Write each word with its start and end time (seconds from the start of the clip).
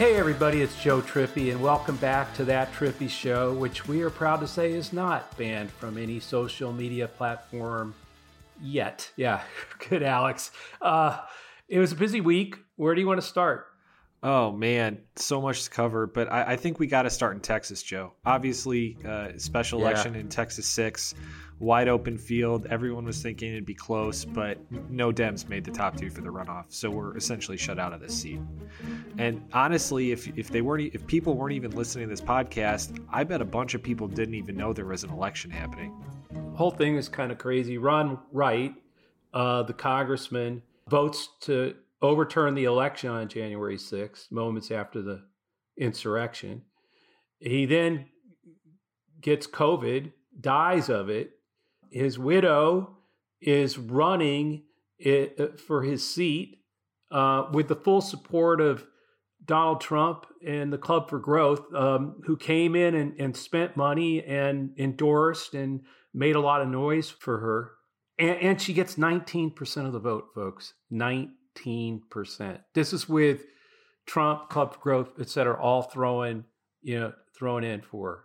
Hey 0.00 0.16
everybody, 0.16 0.62
it's 0.62 0.82
Joe 0.82 1.02
Trippi, 1.02 1.50
and 1.50 1.60
welcome 1.60 1.96
back 1.96 2.32
to 2.36 2.44
That 2.46 2.72
Trippi 2.72 3.10
Show, 3.10 3.52
which 3.52 3.86
we 3.86 4.00
are 4.00 4.08
proud 4.08 4.40
to 4.40 4.48
say 4.48 4.72
is 4.72 4.94
not 4.94 5.36
banned 5.36 5.70
from 5.70 5.98
any 5.98 6.20
social 6.20 6.72
media 6.72 7.06
platform 7.06 7.92
yet. 8.62 9.10
Yeah, 9.16 9.42
good, 9.90 10.02
Alex. 10.02 10.52
Uh, 10.80 11.18
it 11.68 11.78
was 11.78 11.92
a 11.92 11.96
busy 11.96 12.22
week. 12.22 12.56
Where 12.76 12.94
do 12.94 13.02
you 13.02 13.06
want 13.06 13.20
to 13.20 13.26
start? 13.26 13.66
Oh 14.22 14.52
man, 14.52 15.02
so 15.16 15.42
much 15.42 15.64
to 15.64 15.70
cover, 15.70 16.06
but 16.06 16.32
I, 16.32 16.52
I 16.52 16.56
think 16.56 16.78
we 16.78 16.86
got 16.86 17.02
to 17.02 17.10
start 17.10 17.34
in 17.34 17.40
Texas, 17.40 17.82
Joe. 17.82 18.14
Obviously, 18.24 18.96
uh, 19.06 19.32
special 19.36 19.82
election 19.82 20.14
yeah. 20.14 20.20
in 20.20 20.30
Texas 20.30 20.66
six, 20.66 21.14
wide 21.60 21.88
open 21.88 22.18
field. 22.18 22.66
Everyone 22.70 23.04
was 23.04 23.22
thinking 23.22 23.52
it'd 23.52 23.66
be 23.66 23.74
close, 23.74 24.24
but 24.24 24.58
no 24.90 25.12
Dems 25.12 25.48
made 25.48 25.64
the 25.64 25.70
top 25.70 25.96
two 25.96 26.10
for 26.10 26.22
the 26.22 26.30
runoff, 26.30 26.64
so 26.68 26.90
we're 26.90 27.16
essentially 27.16 27.56
shut 27.56 27.78
out 27.78 27.92
of 27.92 28.00
this 28.00 28.18
seat. 28.20 28.40
And 29.18 29.42
honestly, 29.52 30.10
if 30.10 30.26
if 30.36 30.50
they 30.50 30.62
weren't, 30.62 30.94
if 30.94 31.06
people 31.06 31.34
weren't 31.34 31.54
even 31.54 31.70
listening 31.72 32.08
to 32.08 32.10
this 32.10 32.20
podcast, 32.20 32.98
I 33.10 33.22
bet 33.24 33.40
a 33.40 33.44
bunch 33.44 33.74
of 33.74 33.82
people 33.82 34.08
didn't 34.08 34.34
even 34.34 34.56
know 34.56 34.72
there 34.72 34.86
was 34.86 35.04
an 35.04 35.10
election 35.10 35.50
happening. 35.50 35.94
The 36.32 36.56
Whole 36.56 36.70
thing 36.70 36.96
is 36.96 37.08
kind 37.08 37.30
of 37.30 37.38
crazy. 37.38 37.78
Ron 37.78 38.18
Wright, 38.32 38.74
uh, 39.32 39.62
the 39.62 39.74
congressman, 39.74 40.62
votes 40.88 41.28
to 41.42 41.74
overturn 42.02 42.54
the 42.54 42.64
election 42.64 43.10
on 43.10 43.28
January 43.28 43.76
6th, 43.76 44.32
moments 44.32 44.70
after 44.70 45.02
the 45.02 45.22
insurrection. 45.76 46.62
He 47.38 47.66
then 47.66 48.06
gets 49.20 49.46
COVID, 49.46 50.12
dies 50.40 50.88
of 50.88 51.08
it. 51.08 51.32
His 51.90 52.18
widow 52.18 52.96
is 53.40 53.78
running 53.78 54.64
it, 54.98 55.34
uh, 55.38 55.56
for 55.56 55.82
his 55.82 56.08
seat 56.08 56.58
uh, 57.10 57.44
with 57.52 57.68
the 57.68 57.76
full 57.76 58.00
support 58.00 58.60
of 58.60 58.86
Donald 59.44 59.80
Trump 59.80 60.26
and 60.46 60.72
the 60.72 60.78
Club 60.78 61.08
for 61.08 61.18
Growth, 61.18 61.72
um, 61.74 62.22
who 62.26 62.36
came 62.36 62.76
in 62.76 62.94
and, 62.94 63.18
and, 63.18 63.36
spent 63.36 63.76
money 63.76 64.22
and 64.22 64.78
endorsed 64.78 65.54
and 65.54 65.80
made 66.12 66.36
a 66.36 66.40
lot 66.40 66.60
of 66.60 66.68
noise 66.68 67.08
for 67.08 67.38
her. 67.38 67.72
And, 68.18 68.36
and 68.38 68.60
she 68.60 68.74
gets 68.74 68.96
19% 68.96 69.86
of 69.86 69.92
the 69.92 69.98
vote, 69.98 70.28
folks. 70.34 70.74
19 70.90 71.34
15%. 71.56 72.60
This 72.74 72.92
is 72.92 73.08
with 73.08 73.44
Trump, 74.06 74.48
Club 74.48 74.74
for 74.74 74.80
Growth, 74.80 75.12
et 75.20 75.28
cetera, 75.28 75.60
all 75.60 75.82
throwing, 75.82 76.44
you 76.82 76.98
know, 76.98 77.12
thrown 77.36 77.64
in 77.64 77.80
for. 77.80 78.24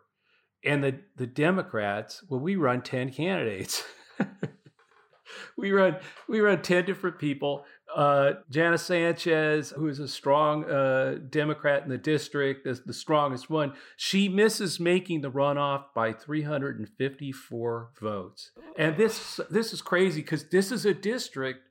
And 0.66 0.83
the, 0.83 0.99
the 1.16 1.27
Democrats, 1.27 2.23
well, 2.27 2.39
we 2.39 2.55
run 2.55 2.81
10 2.81 3.11
candidates. 3.11 3.83
we 5.58 5.71
run 5.71 5.97
we 6.27 6.39
run 6.39 6.61
10 6.61 6.85
different 6.85 7.19
people. 7.19 7.66
Uh, 7.95 8.33
Janice 8.49 8.83
Sanchez, 8.83 9.69
who 9.69 9.88
is 9.88 9.99
a 9.99 10.08
strong 10.08 10.66
uh, 10.66 11.20
Democrat 11.30 11.83
in 11.83 11.89
the 11.89 11.98
district, 11.98 12.67
is 12.67 12.81
the 12.83 12.93
strongest 12.93 13.49
one. 13.49 13.73
She 13.95 14.27
misses 14.27 14.80
making 14.80 15.21
the 15.21 15.31
runoff 15.31 15.86
by 15.95 16.11
354 16.11 17.92
votes. 18.02 18.52
And 18.77 18.98
this 18.98 19.39
this 19.49 19.71
is 19.71 19.81
crazy 19.81 20.21
because 20.21 20.49
this 20.49 20.71
is 20.71 20.86
a 20.86 20.93
district 20.93 21.70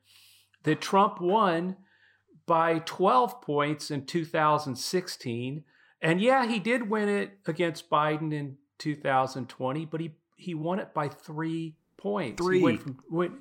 that 0.62 0.80
Trump 0.80 1.20
won 1.20 1.76
by 2.46 2.78
12 2.80 3.42
points 3.42 3.90
in 3.90 4.06
2016. 4.06 5.64
And 6.00 6.20
yeah, 6.20 6.46
he 6.46 6.58
did 6.58 6.88
win 6.90 7.08
it 7.08 7.38
against 7.46 7.90
Biden 7.90 8.32
in 8.32 8.56
2020, 8.84 9.86
but 9.86 10.00
he, 10.00 10.12
he 10.36 10.54
won 10.54 10.78
it 10.78 10.92
by 10.94 11.08
three 11.08 11.76
points. 11.96 12.42
Three. 12.42 12.58
He 12.58 12.64
went 12.64 12.82
from, 12.82 12.98
went, 13.10 13.32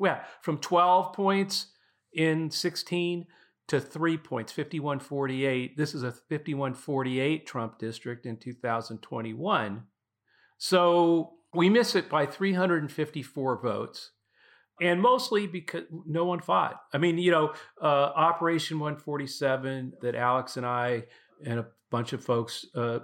yeah, 0.00 0.24
from 0.42 0.58
12 0.58 1.12
points 1.12 1.68
in 2.12 2.50
16 2.50 3.26
to 3.68 3.80
three 3.80 4.18
points, 4.18 4.52
5148. 4.52 5.76
This 5.76 5.94
is 5.94 6.02
a 6.02 6.12
5148 6.12 7.46
Trump 7.46 7.78
district 7.78 8.26
in 8.26 8.36
2021. 8.36 9.84
So 10.58 11.32
we 11.54 11.70
miss 11.70 11.94
it 11.94 12.08
by 12.08 12.26
354 12.26 13.62
votes 13.62 14.10
and 14.80 15.00
mostly 15.00 15.46
because 15.46 15.84
no 16.06 16.24
one 16.24 16.40
fought. 16.40 16.80
I 16.92 16.98
mean, 16.98 17.18
you 17.18 17.30
know, 17.30 17.52
uh, 17.80 17.86
Operation 17.86 18.78
147 18.78 19.92
that 20.00 20.14
Alex 20.14 20.56
and 20.56 20.66
I 20.66 21.04
and 21.44 21.60
a 21.60 21.66
bunch 21.90 22.12
of 22.12 22.24
folks 22.24 22.66
uh, 22.74 23.00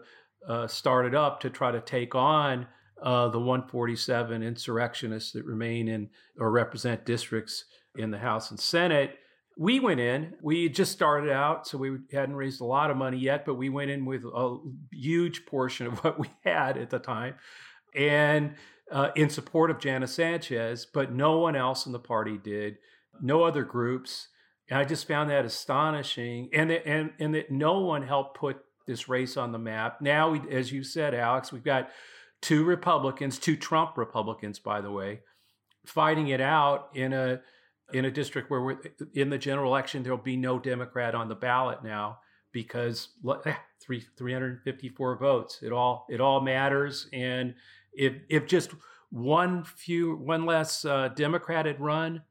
uh, 0.49 0.67
started 0.67 1.15
up 1.15 1.41
to 1.41 1.51
try 1.51 1.71
to 1.71 1.81
take 1.81 2.15
on 2.15 2.67
uh, 3.03 3.29
the 3.29 3.39
147 3.39 4.43
insurrectionists 4.43 5.33
that 5.33 5.45
remain 5.45 5.89
in 5.89 6.09
or 6.39 6.51
represent 6.51 7.05
districts 7.05 7.65
in 7.97 8.11
the 8.11 8.19
House 8.19 8.51
and 8.51 8.59
Senate. 8.59 9.17
We 9.59 9.81
went 9.81 10.01
in. 10.01 10.35
We 10.43 10.69
just 10.69 10.93
started 10.93 11.31
out, 11.31 11.67
so 11.67 11.79
we 11.79 11.97
hadn't 12.13 12.37
raised 12.37 12.61
a 12.61 12.65
lot 12.65 12.91
of 12.91 12.97
money 12.97 13.19
yet, 13.19 13.45
but 13.45 13.55
we 13.55 13.69
went 13.69 13.91
in 13.91 14.05
with 14.05 14.25
a 14.25 14.59
huge 14.93 15.47
portion 15.47 15.87
of 15.87 15.99
what 16.05 16.19
we 16.19 16.29
had 16.45 16.77
at 16.77 16.91
the 16.91 16.99
time. 16.99 17.35
And 17.95 18.55
uh, 18.91 19.11
in 19.17 19.31
support 19.31 19.71
of 19.71 19.79
Janice 19.79 20.15
Sanchez, 20.15 20.87
but 20.93 21.13
no 21.13 21.39
one 21.39 21.57
else 21.57 21.87
in 21.87 21.93
the 21.93 21.99
party 21.99 22.39
did, 22.39 22.77
no 23.21 23.45
other 23.45 23.65
groups. 23.65 24.29
And 24.69 24.79
I 24.79 24.85
just 24.85 25.09
found 25.09 25.31
that 25.31 25.45
astonishing, 25.45 26.51
and 26.53 26.71
that, 26.71 26.87
and 26.87 27.13
and 27.21 27.35
that 27.35 27.51
no 27.51 27.81
one 27.81 28.03
helped 28.03 28.37
put 28.37 28.59
this 28.87 29.09
race 29.09 29.37
on 29.37 29.53
the 29.53 29.59
map. 29.59 30.01
Now, 30.01 30.31
we, 30.31 30.41
as 30.51 30.73
you 30.73 30.83
said, 30.83 31.15
Alex, 31.15 31.53
we've 31.53 31.65
got 31.65 31.91
two 32.41 32.65
Republicans, 32.65 33.39
two 33.39 33.57
Trump 33.57 33.97
Republicans, 33.97 34.59
by 34.59 34.81
the 34.81 34.91
way, 34.91 35.21
fighting 35.85 36.29
it 36.29 36.41
out 36.41 36.91
in 36.95 37.13
a 37.13 37.41
in 37.93 38.05
a 38.05 38.11
district 38.11 38.51
where 38.51 38.63
we're 38.63 38.79
in 39.15 39.31
the 39.31 39.39
general 39.39 39.71
election. 39.71 40.03
There'll 40.03 40.19
be 40.19 40.37
no 40.37 40.59
Democrat 40.59 41.15
on 41.15 41.29
the 41.29 41.35
ballot 41.35 41.85
now 41.85 42.19
because 42.53 43.09
three 43.81 44.01
354 44.17 45.17
votes. 45.19 45.61
It 45.63 45.73
all 45.73 46.07
it 46.09 46.21
all 46.21 46.41
matters, 46.41 47.09
and 47.13 47.55
if 47.93 48.15
if 48.29 48.47
just 48.47 48.71
one 49.11 49.65
few 49.65 50.17
one 50.17 50.47
less 50.47 50.85
uh, 50.85 51.09
Democrat 51.09 51.67
had 51.67 51.81
run 51.81 52.23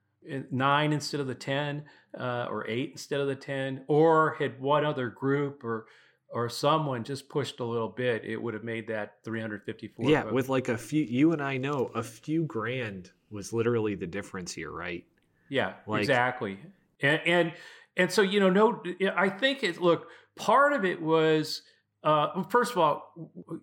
nine 0.51 0.93
instead 0.93 1.19
of 1.19 1.27
the 1.27 1.35
ten, 1.35 1.83
uh, 2.17 2.47
or 2.49 2.67
eight 2.67 2.91
instead 2.91 3.19
of 3.19 3.27
the 3.27 3.35
ten, 3.35 3.83
or 3.87 4.35
had 4.39 4.59
one 4.59 4.85
other 4.85 5.09
group 5.09 5.63
or 5.63 5.85
or 6.31 6.49
someone 6.49 7.03
just 7.03 7.29
pushed 7.29 7.59
a 7.59 7.63
little 7.63 7.89
bit, 7.89 8.25
it 8.25 8.41
would 8.41 8.53
have 8.53 8.63
made 8.63 8.87
that 8.87 9.17
354. 9.23 10.09
Yeah, 10.09 10.25
with 10.31 10.49
like 10.49 10.69
a 10.69 10.77
few, 10.77 11.03
you 11.03 11.31
and 11.31 11.41
I 11.41 11.57
know 11.57 11.91
a 11.95 12.03
few 12.03 12.43
grand 12.43 13.11
was 13.29 13.53
literally 13.53 13.95
the 13.95 14.07
difference 14.07 14.53
here, 14.53 14.71
right? 14.71 15.05
Yeah, 15.49 15.73
like, 15.87 16.01
exactly. 16.01 16.59
And, 17.01 17.21
and 17.25 17.53
and 17.97 18.11
so 18.11 18.21
you 18.21 18.39
know, 18.39 18.49
no, 18.49 18.83
I 19.15 19.29
think 19.29 19.63
it. 19.63 19.79
Look, 19.81 20.07
part 20.35 20.73
of 20.73 20.83
it 20.83 21.01
was 21.01 21.61
uh, 22.03 22.43
first 22.43 22.71
of 22.71 22.77
all, 22.77 23.13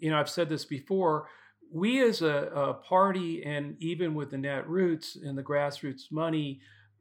you 0.01 0.11
know, 0.11 0.19
I've 0.19 0.31
said 0.31 0.49
this 0.49 0.65
before 0.65 1.29
we 1.73 2.03
as 2.03 2.21
a, 2.23 2.51
a, 2.55 2.75
party 2.75 3.43
and 3.45 3.77
even 3.79 4.15
with 4.15 4.31
the 4.31 4.39
net 4.39 4.69
roots 4.69 5.17
and 5.17 5.39
the 5.39 5.43
grassroots 5.43 6.13
money 6.13 6.61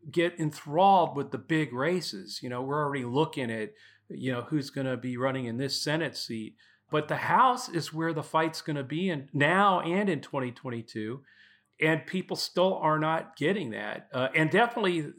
get 0.09 0.39
enthralled 0.39 1.15
with 1.15 1.29
the 1.29 1.37
big 1.37 1.73
races 1.73 2.39
you 2.41 2.49
know 2.49 2.61
we're 2.61 2.81
already 2.81 3.03
looking 3.03 3.51
at 3.51 3.73
you 4.13 4.31
know 4.31 4.41
who's 4.41 4.69
going 4.69 4.87
to 4.87 4.97
be 4.97 5.17
running 5.17 5.45
in 5.45 5.57
this 5.57 5.81
senate 5.81 6.17
seat. 6.17 6.55
But 6.89 7.07
the 7.07 7.15
house 7.15 7.69
is 7.69 7.93
where 7.93 8.13
the 8.13 8.23
fight's 8.23 8.61
going 8.61 8.75
to 8.75 8.83
be 8.83 9.09
in 9.09 9.29
now 9.33 9.79
and 9.79 10.09
in 10.09 10.19
2022 10.19 11.21
and 11.79 12.05
people 12.05 12.35
still 12.35 12.75
are 12.77 12.99
not 12.99 13.35
getting 13.37 13.71
that. 13.71 14.07
Uh, 14.13 14.27
and 14.35 14.49
definitely 14.49 15.11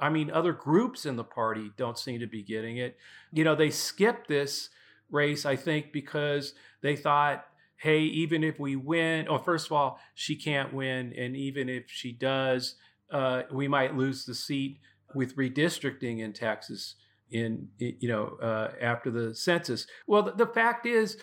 i 0.00 0.08
mean 0.08 0.30
other 0.30 0.52
groups 0.52 1.06
in 1.06 1.16
the 1.16 1.24
party 1.24 1.70
don't 1.76 1.98
seem 1.98 2.20
to 2.20 2.26
be 2.26 2.42
getting 2.42 2.78
it. 2.78 2.96
You 3.32 3.44
know 3.44 3.54
they 3.54 3.70
skipped 3.70 4.28
this 4.28 4.70
race 5.10 5.44
i 5.44 5.56
think 5.56 5.92
because 5.92 6.54
they 6.82 6.94
thought 6.94 7.44
hey, 7.80 8.00
even 8.00 8.44
if 8.44 8.60
we 8.60 8.76
win, 8.76 9.26
or 9.26 9.38
first 9.38 9.66
of 9.66 9.72
all, 9.72 9.98
she 10.14 10.36
can't 10.36 10.74
win. 10.74 11.14
And 11.16 11.34
even 11.34 11.70
if 11.70 11.84
she 11.86 12.12
does, 12.12 12.74
uh, 13.10 13.44
we 13.50 13.68
might 13.68 13.96
lose 13.96 14.26
the 14.26 14.34
seat 14.34 14.80
with 15.14 15.34
redistricting 15.34 16.20
in 16.20 16.34
Texas 16.34 16.96
in, 17.30 17.68
you 17.78 18.08
know, 18.08 18.36
uh, 18.42 18.72
after 18.80 19.10
the 19.10 19.34
census. 19.34 19.86
Well, 20.06 20.22
the, 20.22 20.32
the, 20.32 20.46
fact 20.46 20.86
is, 20.86 21.18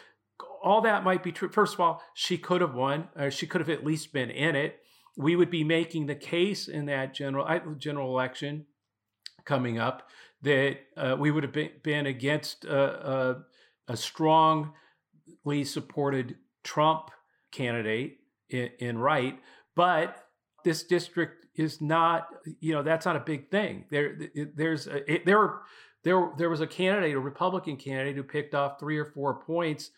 all 0.63 0.81
that 0.81 1.04
might 1.04 1.24
be 1.24 1.31
true. 1.31 1.50
First 1.50 1.74
of 1.74 1.80
all, 1.80 2.01
she 2.13 2.38
could 2.38 2.62
have 2.62 2.74
won, 2.74 3.09
or 3.15 3.31
she 3.31 3.48
could 3.48 3.62
have 3.62 3.69
at 3.69 3.86
least 3.86 4.13
been 4.13 4.30
in 4.30 4.56
it. 4.56 4.80
we 5.18 5.36
would 5.36 5.50
be 5.50 5.63
making 5.63 6.06
the 6.06 6.15
case 6.15 6.68
in 6.68 6.86
that 6.86 7.13
general 7.13 7.48
general 7.77 8.09
election 8.09 8.65
coming 9.45 9.80
up 9.80 10.09
that 10.42 10.77
uh, 10.95 11.15
we 11.18 11.31
would 11.31 11.44
have 11.44 11.54
been, 11.54 11.71
been 11.83 12.06
against 12.06 12.65
a, 12.65 13.12
a, 13.12 13.44
a, 13.88 13.98
strongly 13.98 15.63
supported 15.63 16.36
Trump 16.63 17.09
candidate 17.51 18.19
in, 18.50 18.69
in 18.80 18.98
Wright, 18.98 19.39
but 19.75 20.27
this 20.63 20.83
district 20.83 21.48
is 21.56 21.81
not, 21.81 22.27
you 22.59 22.74
know, 22.74 22.83
that's 22.83 23.06
not 23.06 23.15
a 23.15 23.21
big 23.21 23.50
thing. 23.50 23.86
There, 23.89 24.19
there's 24.56 24.86
a, 24.86 25.12
it, 25.12 25.25
there, 25.25 25.62
there, 26.04 26.32
there 26.38 26.50
was 26.50 26.62
a 26.62 26.68
candidate, 26.68 27.16
a 27.16 27.20
Republican 27.20 27.78
candidate, 27.78 28.16
who 28.16 28.24
picked 28.24 28.56
off 28.56 28.80
three 28.80 28.98
or 28.98 29.06
four 29.06 29.42
points 29.42 29.92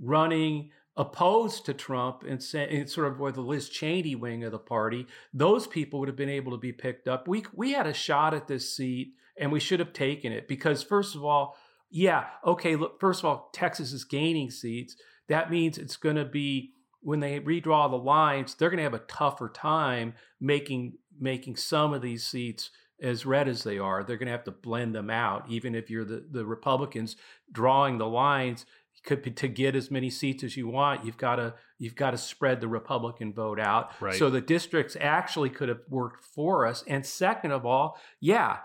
running 0.00 0.70
opposed 0.96 1.64
to 1.66 1.74
Trump 1.74 2.22
and, 2.28 2.42
say, 2.42 2.84
sort 2.86 3.10
of 3.10 3.18
where 3.18 3.32
the 3.32 3.40
Liz 3.40 3.68
Cheney 3.68 4.14
wing 4.14 4.44
of 4.44 4.52
the 4.52 4.58
party, 4.58 5.06
those 5.32 5.66
people 5.66 6.00
would 6.00 6.08
have 6.08 6.16
been 6.16 6.28
able 6.28 6.52
to 6.52 6.58
be 6.58 6.72
picked 6.72 7.08
up. 7.08 7.26
We 7.26 7.44
we 7.54 7.72
had 7.72 7.86
a 7.86 7.94
shot 7.94 8.34
at 8.34 8.48
this 8.48 8.74
seat 8.76 9.14
and 9.38 9.50
we 9.50 9.60
should 9.60 9.80
have 9.80 9.92
taken 9.92 10.32
it 10.32 10.48
because 10.48 10.82
first 10.82 11.14
of 11.14 11.24
all, 11.24 11.56
yeah, 11.90 12.26
okay, 12.44 12.76
look, 12.76 13.00
first 13.00 13.20
of 13.20 13.26
all, 13.26 13.50
Texas 13.52 13.92
is 13.92 14.04
gaining 14.04 14.50
seats. 14.50 14.96
That 15.28 15.50
means 15.50 15.78
it's 15.78 15.96
going 15.96 16.16
to 16.16 16.24
be 16.24 16.72
when 17.00 17.20
they 17.20 17.40
redraw 17.40 17.90
the 17.90 17.96
lines, 17.96 18.54
they're 18.54 18.70
going 18.70 18.78
to 18.78 18.84
have 18.84 18.94
a 18.94 19.00
tougher 19.00 19.50
time 19.54 20.14
making 20.40 20.94
making 21.18 21.56
some 21.56 21.92
of 21.92 22.02
these 22.02 22.24
seats 22.24 22.70
as 23.02 23.26
red 23.26 23.48
as 23.48 23.64
they 23.64 23.78
are. 23.78 24.04
They're 24.04 24.16
going 24.16 24.26
to 24.26 24.32
have 24.32 24.44
to 24.44 24.52
blend 24.52 24.94
them 24.94 25.10
out, 25.10 25.44
even 25.50 25.74
if 25.74 25.90
you're 25.90 26.04
the, 26.04 26.24
the 26.30 26.46
Republicans 26.46 27.16
drawing 27.52 27.98
the 27.98 28.06
lines 28.06 28.64
could 29.04 29.22
be, 29.22 29.30
to 29.32 29.48
get 29.48 29.74
as 29.74 29.90
many 29.90 30.10
seats 30.10 30.44
as 30.44 30.56
you 30.56 30.68
want, 30.68 31.04
you've 31.04 31.16
got 31.16 31.36
to 31.36 31.54
you've 31.78 31.96
got 31.96 32.12
to 32.12 32.18
spread 32.18 32.60
the 32.60 32.68
Republican 32.68 33.32
vote 33.32 33.58
out. 33.58 33.90
Right. 34.00 34.14
So 34.14 34.30
the 34.30 34.40
districts 34.40 34.96
actually 35.00 35.50
could 35.50 35.68
have 35.68 35.80
worked 35.88 36.24
for 36.24 36.66
us. 36.66 36.84
And 36.86 37.04
second 37.04 37.50
of 37.50 37.66
all, 37.66 37.98
yeah, 38.20 38.58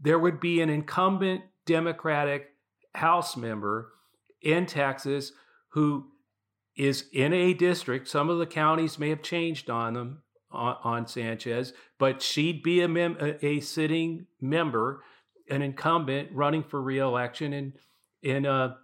there 0.00 0.18
would 0.18 0.38
be 0.38 0.60
an 0.60 0.70
incumbent 0.70 1.42
Democratic 1.66 2.50
House 2.94 3.36
member 3.36 3.92
in 4.40 4.66
Texas 4.66 5.32
who 5.70 6.06
is 6.76 7.06
in 7.12 7.32
a 7.32 7.52
district. 7.52 8.06
Some 8.06 8.30
of 8.30 8.38
the 8.38 8.46
counties 8.46 8.98
may 8.98 9.08
have 9.08 9.22
changed 9.22 9.68
on 9.68 9.94
them 9.94 10.22
on, 10.50 10.76
on 10.82 11.06
Sanchez, 11.06 11.72
but 11.98 12.22
she'd 12.22 12.62
be 12.62 12.80
a, 12.80 12.88
mem- 12.88 13.16
a, 13.20 13.44
a 13.44 13.60
sitting 13.60 14.26
member, 14.40 15.02
an 15.48 15.62
incumbent 15.62 16.30
running 16.32 16.62
for 16.62 16.80
reelection 16.80 17.52
in 17.52 17.72
in 18.22 18.46
uh, 18.46 18.74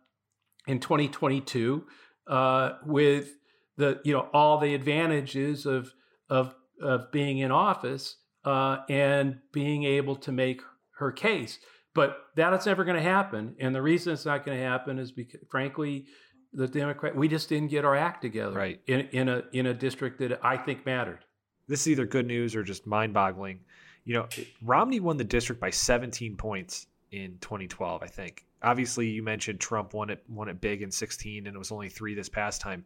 in 0.67 0.81
2022 0.81 1.87
uh, 2.27 2.71
with 2.85 3.37
the 3.77 4.01
you 4.05 4.13
know 4.13 4.29
all 4.33 4.59
the 4.59 4.75
advantages 4.75 5.67
of 5.67 5.93
of 6.29 6.55
of 6.81 7.11
being 7.13 7.39
in 7.39 7.51
office 7.51 8.17
uh, 8.45 8.79
and 8.89 9.39
being 9.53 9.85
able 9.85 10.17
to 10.17 10.33
make 10.33 10.63
her 10.99 11.13
case. 11.13 11.59
But 11.95 12.19
that's 12.35 12.67
never 12.67 12.85
going 12.85 12.97
to 12.97 13.03
happen, 13.03 13.57
and 13.59 13.75
the 13.75 13.81
reason 13.81 14.13
it's 14.13 14.27
not 14.27 14.45
going 14.45 14.59
to 14.59 14.65
happen 14.65 14.99
is 14.99 15.13
because, 15.13 15.41
frankly, 15.51 16.07
the 16.53 16.69
Democrat 16.69 17.17
we 17.17 17.27
just 17.27 17.49
didn't 17.49 17.69
get 17.71 17.85
our 17.85 17.97
act 17.97 18.23
together 18.23 18.57
right. 18.57 18.81
in 18.87 19.01
in 19.13 19.29
a 19.29 19.45
in 19.53 19.67
a 19.67 19.75
district 19.75 20.19
that 20.19 20.39
I 20.45 20.57
think 20.57 20.85
mattered. 20.85 21.25
This 21.69 21.83
is 21.83 21.89
either 21.89 22.07
good 22.07 22.27
news 22.27 22.55
or 22.55 22.63
just 22.63 22.87
mind-boggling. 22.87 23.61
You 24.05 24.15
know, 24.15 24.29
Romney 24.63 25.01
won 25.01 25.17
the 25.17 25.25
district 25.25 25.61
by 25.61 25.71
17 25.71 26.37
points 26.37 26.87
in 27.11 27.39
2012, 27.41 28.03
I 28.03 28.07
think 28.07 28.47
obviously 28.63 29.09
you 29.09 29.23
mentioned 29.23 29.61
Trump 29.61 29.95
won 29.95 30.11
it 30.11 30.23
won 30.29 30.49
it 30.49 30.61
big 30.61 30.83
in 30.83 30.91
16 30.91 31.47
and 31.47 31.55
it 31.55 31.59
was 31.59 31.73
only 31.73 31.89
3 31.89 32.15
this 32.15 32.29
past 32.29 32.61
time. 32.61 32.85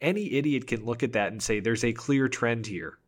Any 0.00 0.34
idiot 0.34 0.66
can 0.66 0.84
look 0.84 1.02
at 1.02 1.12
that 1.12 1.32
and 1.32 1.42
say 1.42 1.60
there's 1.60 1.84
a 1.84 1.92
clear 1.92 2.28
trend 2.28 2.66
here 2.66 2.98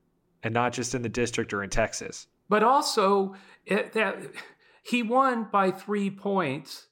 and 0.42 0.54
not 0.54 0.72
just 0.72 0.94
in 0.94 1.02
the 1.02 1.08
district 1.08 1.52
or 1.52 1.62
in 1.62 1.70
Texas. 1.70 2.28
But 2.48 2.62
also 2.62 3.34
it, 3.64 3.92
that 3.94 4.18
he 4.84 5.02
won 5.02 5.48
by 5.50 5.72
3 5.72 6.10
points, 6.10 6.86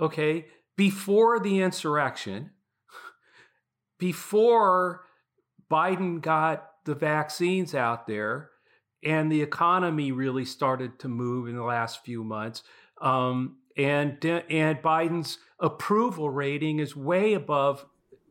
okay, 0.00 0.46
before 0.76 1.40
the 1.40 1.60
insurrection, 1.60 2.50
before 3.98 5.04
Biden 5.70 6.20
got 6.20 6.70
the 6.84 6.94
vaccines 6.94 7.74
out 7.74 8.06
there 8.06 8.50
and 9.04 9.30
the 9.30 9.42
economy 9.42 10.12
really 10.12 10.44
started 10.44 10.98
to 10.98 11.08
move 11.08 11.48
in 11.48 11.56
the 11.56 11.62
last 11.62 12.04
few 12.04 12.24
months. 12.24 12.62
Um, 13.00 13.56
and 13.76 14.24
and 14.24 14.78
Biden's 14.78 15.38
approval 15.58 16.30
rating 16.30 16.78
is 16.78 16.94
way 16.96 17.34
above 17.34 17.84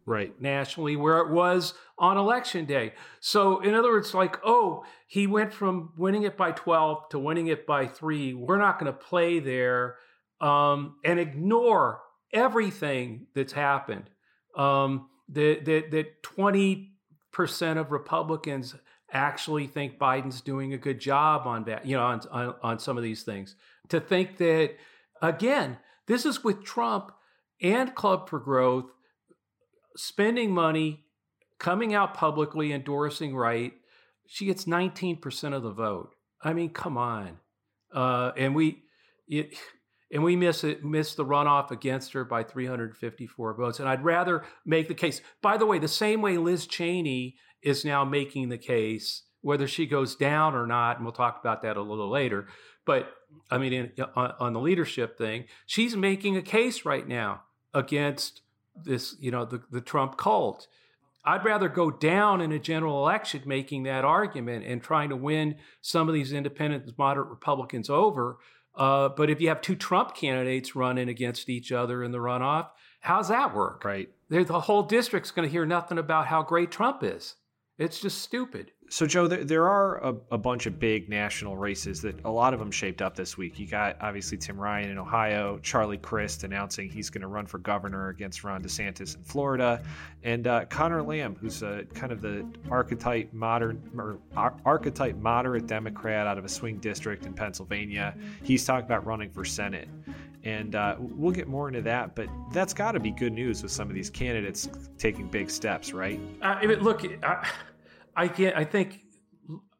right 0.05 0.39
nationally 0.41 0.95
where 0.95 1.19
it 1.19 1.29
was 1.29 1.73
on 1.97 2.17
election 2.17 2.65
day. 2.65 2.93
So 3.19 3.59
in 3.59 3.73
other 3.73 3.91
words, 3.91 4.13
like 4.13 4.39
oh, 4.43 4.83
he 5.07 5.27
went 5.27 5.53
from 5.53 5.93
winning 5.97 6.23
it 6.23 6.37
by 6.37 6.51
twelve 6.51 7.09
to 7.09 7.19
winning 7.19 7.47
it 7.47 7.67
by 7.67 7.87
three. 7.87 8.33
We're 8.33 8.57
not 8.57 8.79
going 8.79 8.91
to 8.91 8.97
play 8.97 9.39
there 9.39 9.97
um, 10.41 10.95
and 11.03 11.19
ignore 11.19 12.01
everything 12.33 13.27
that's 13.35 13.53
happened. 13.53 14.09
Um, 14.55 15.09
that 15.29 15.65
that 15.65 15.91
that 15.91 16.23
twenty 16.23 16.92
percent 17.33 17.77
of 17.79 17.91
Republicans 17.91 18.75
actually 19.11 19.67
think 19.67 19.99
Biden's 19.99 20.41
doing 20.41 20.73
a 20.73 20.77
good 20.77 20.99
job 20.99 21.45
on 21.45 21.65
that, 21.65 21.85
you 21.85 21.97
know, 21.97 22.03
on, 22.03 22.21
on, 22.31 22.55
on 22.63 22.79
some 22.79 22.97
of 22.97 23.03
these 23.03 23.23
things. 23.23 23.55
To 23.89 23.99
think 23.99 24.37
that 24.37 24.75
Again, 25.23 25.77
this 26.05 26.25
is 26.25 26.43
with 26.43 26.65
Trump 26.65 27.13
and 27.61 27.95
Club 27.95 28.29
for 28.29 28.39
Growth 28.39 28.91
spending 29.95 30.51
money, 30.51 31.05
coming 31.59 31.93
out 31.93 32.13
publicly, 32.13 32.73
endorsing 32.73 33.33
right. 33.33 33.71
She 34.27 34.45
gets 34.45 34.65
19% 34.65 35.53
of 35.53 35.63
the 35.63 35.71
vote. 35.71 36.13
I 36.41 36.51
mean, 36.51 36.71
come 36.71 36.97
on. 36.97 37.37
Uh, 37.93 38.33
and 38.35 38.53
we 38.53 38.83
it, 39.29 39.55
and 40.13 40.23
we 40.23 40.35
miss 40.35 40.63
it 40.63 40.85
miss 40.85 41.15
the 41.15 41.25
runoff 41.25 41.71
against 41.71 42.13
her 42.13 42.23
by 42.23 42.43
354 42.43 43.53
votes. 43.55 43.79
And 43.79 43.89
I'd 43.89 44.03
rather 44.03 44.43
make 44.65 44.87
the 44.87 44.93
case. 44.93 45.21
By 45.41 45.57
the 45.57 45.65
way, 45.65 45.79
the 45.79 45.87
same 45.87 46.21
way 46.21 46.37
Liz 46.37 46.67
Cheney 46.67 47.35
is 47.63 47.83
now 47.83 48.05
making 48.05 48.49
the 48.49 48.57
case, 48.57 49.23
whether 49.41 49.67
she 49.67 49.87
goes 49.87 50.15
down 50.15 50.53
or 50.53 50.67
not, 50.67 50.97
and 50.97 51.05
we'll 51.05 51.13
talk 51.13 51.39
about 51.39 51.63
that 51.63 51.77
a 51.77 51.81
little 51.81 52.09
later. 52.09 52.47
But 52.85 53.11
I 53.49 53.57
mean, 53.57 53.73
in, 53.73 53.91
uh, 53.99 54.05
on, 54.15 54.33
on 54.39 54.53
the 54.53 54.59
leadership 54.59 55.17
thing, 55.17 55.45
she's 55.65 55.95
making 55.95 56.37
a 56.37 56.41
case 56.41 56.85
right 56.85 57.07
now 57.07 57.43
against 57.73 58.41
this, 58.75 59.15
you 59.19 59.31
know, 59.31 59.45
the, 59.45 59.63
the 59.71 59.81
Trump 59.81 60.17
cult. 60.17 60.67
I'd 61.25 61.45
rather 61.45 61.69
go 61.69 61.89
down 61.89 62.41
in 62.41 62.51
a 62.51 62.59
general 62.59 62.99
election 62.99 63.43
making 63.45 63.83
that 63.83 64.03
argument 64.03 64.65
and 64.65 64.83
trying 64.83 65.09
to 65.09 65.15
win 65.15 65.55
some 65.81 66.09
of 66.09 66.13
these 66.13 66.33
independent, 66.33 66.91
moderate 66.97 67.29
Republicans 67.29 67.89
over. 67.89 68.37
Uh, 68.75 69.09
but 69.09 69.29
if 69.29 69.39
you 69.39 69.49
have 69.49 69.61
two 69.61 69.75
Trump 69.75 70.15
candidates 70.15 70.75
running 70.75 71.09
against 71.09 71.49
each 71.49 71.71
other 71.71 72.03
in 72.03 72.11
the 72.11 72.17
runoff, 72.17 72.69
how's 73.01 73.27
that 73.27 73.53
work? 73.53 73.83
Right. 73.85 74.09
The 74.29 74.61
whole 74.61 74.83
district's 74.83 75.31
going 75.31 75.47
to 75.47 75.51
hear 75.51 75.65
nothing 75.65 75.97
about 75.97 76.27
how 76.27 76.41
great 76.41 76.71
Trump 76.71 77.03
is. 77.03 77.35
It's 77.77 77.99
just 77.99 78.21
stupid. 78.21 78.71
So, 78.93 79.07
Joe, 79.07 79.25
there, 79.25 79.43
there 79.43 79.67
are 79.67 79.97
a, 80.03 80.15
a, 80.33 80.37
bunch 80.37 80.67
of 80.67 80.77
big 80.77 81.09
national 81.09 81.57
races 81.57 81.99
that 82.03 82.23
a 82.25 82.29
lot 82.29 82.53
of 82.53 82.59
them 82.59 82.69
shaped 82.69 83.01
up 83.01 83.15
this 83.15 83.35
week. 83.35 83.57
You 83.57 83.65
got 83.65 83.97
obviously 84.01 84.37
Tim 84.37 84.55
Ryan 84.55 84.91
in 84.91 84.99
Ohio, 84.99 85.57
Charlie 85.63 85.97
Crist 85.97 86.43
announcing 86.43 86.91
he's 86.91 87.09
going 87.09 87.23
to 87.23 87.27
run 87.27 87.47
for 87.47 87.57
governor 87.57 88.09
against 88.09 88.43
Ron 88.43 88.61
DeSantis 88.61 89.15
in 89.15 89.23
Florida, 89.23 89.81
and 90.21 90.45
uh, 90.45 90.65
Conor 90.65 91.01
Lamb, 91.01 91.35
who's 91.41 91.63
a, 91.63 91.85
kind 91.95 92.11
of 92.11 92.21
the 92.21 92.45
archetype 92.69 93.33
modern 93.33 93.81
or 93.97 94.19
ar- 94.37 94.57
archetype 94.63 95.15
moderate 95.15 95.65
Democrat 95.65 96.27
out 96.27 96.37
of 96.37 96.45
a 96.45 96.49
swing 96.49 96.77
district 96.77 97.25
in 97.25 97.33
Pennsylvania. 97.33 98.15
He's 98.43 98.63
talking 98.63 98.85
about 98.85 99.07
running 99.07 99.31
for 99.31 99.43
Senate. 99.43 99.89
And 100.43 100.75
uh, 100.75 100.97
we'll 100.99 101.31
get 101.31 101.47
more 101.47 101.67
into 101.67 101.81
that, 101.81 102.15
but 102.15 102.27
that's 102.51 102.73
got 102.73 102.91
to 102.91 102.99
be 102.99 103.09
good 103.11 103.33
news 103.33 103.63
with 103.63 103.71
some 103.71 103.87
of 103.89 103.95
these 103.95 104.11
candidates 104.11 104.69
taking 104.99 105.29
big 105.29 105.49
steps, 105.49 105.93
right? 105.93 106.19
Uh, 106.41 106.59
look, 106.81 107.05
I 108.15 108.27
can't. 108.27 108.55
I 108.55 108.63
think 108.63 109.01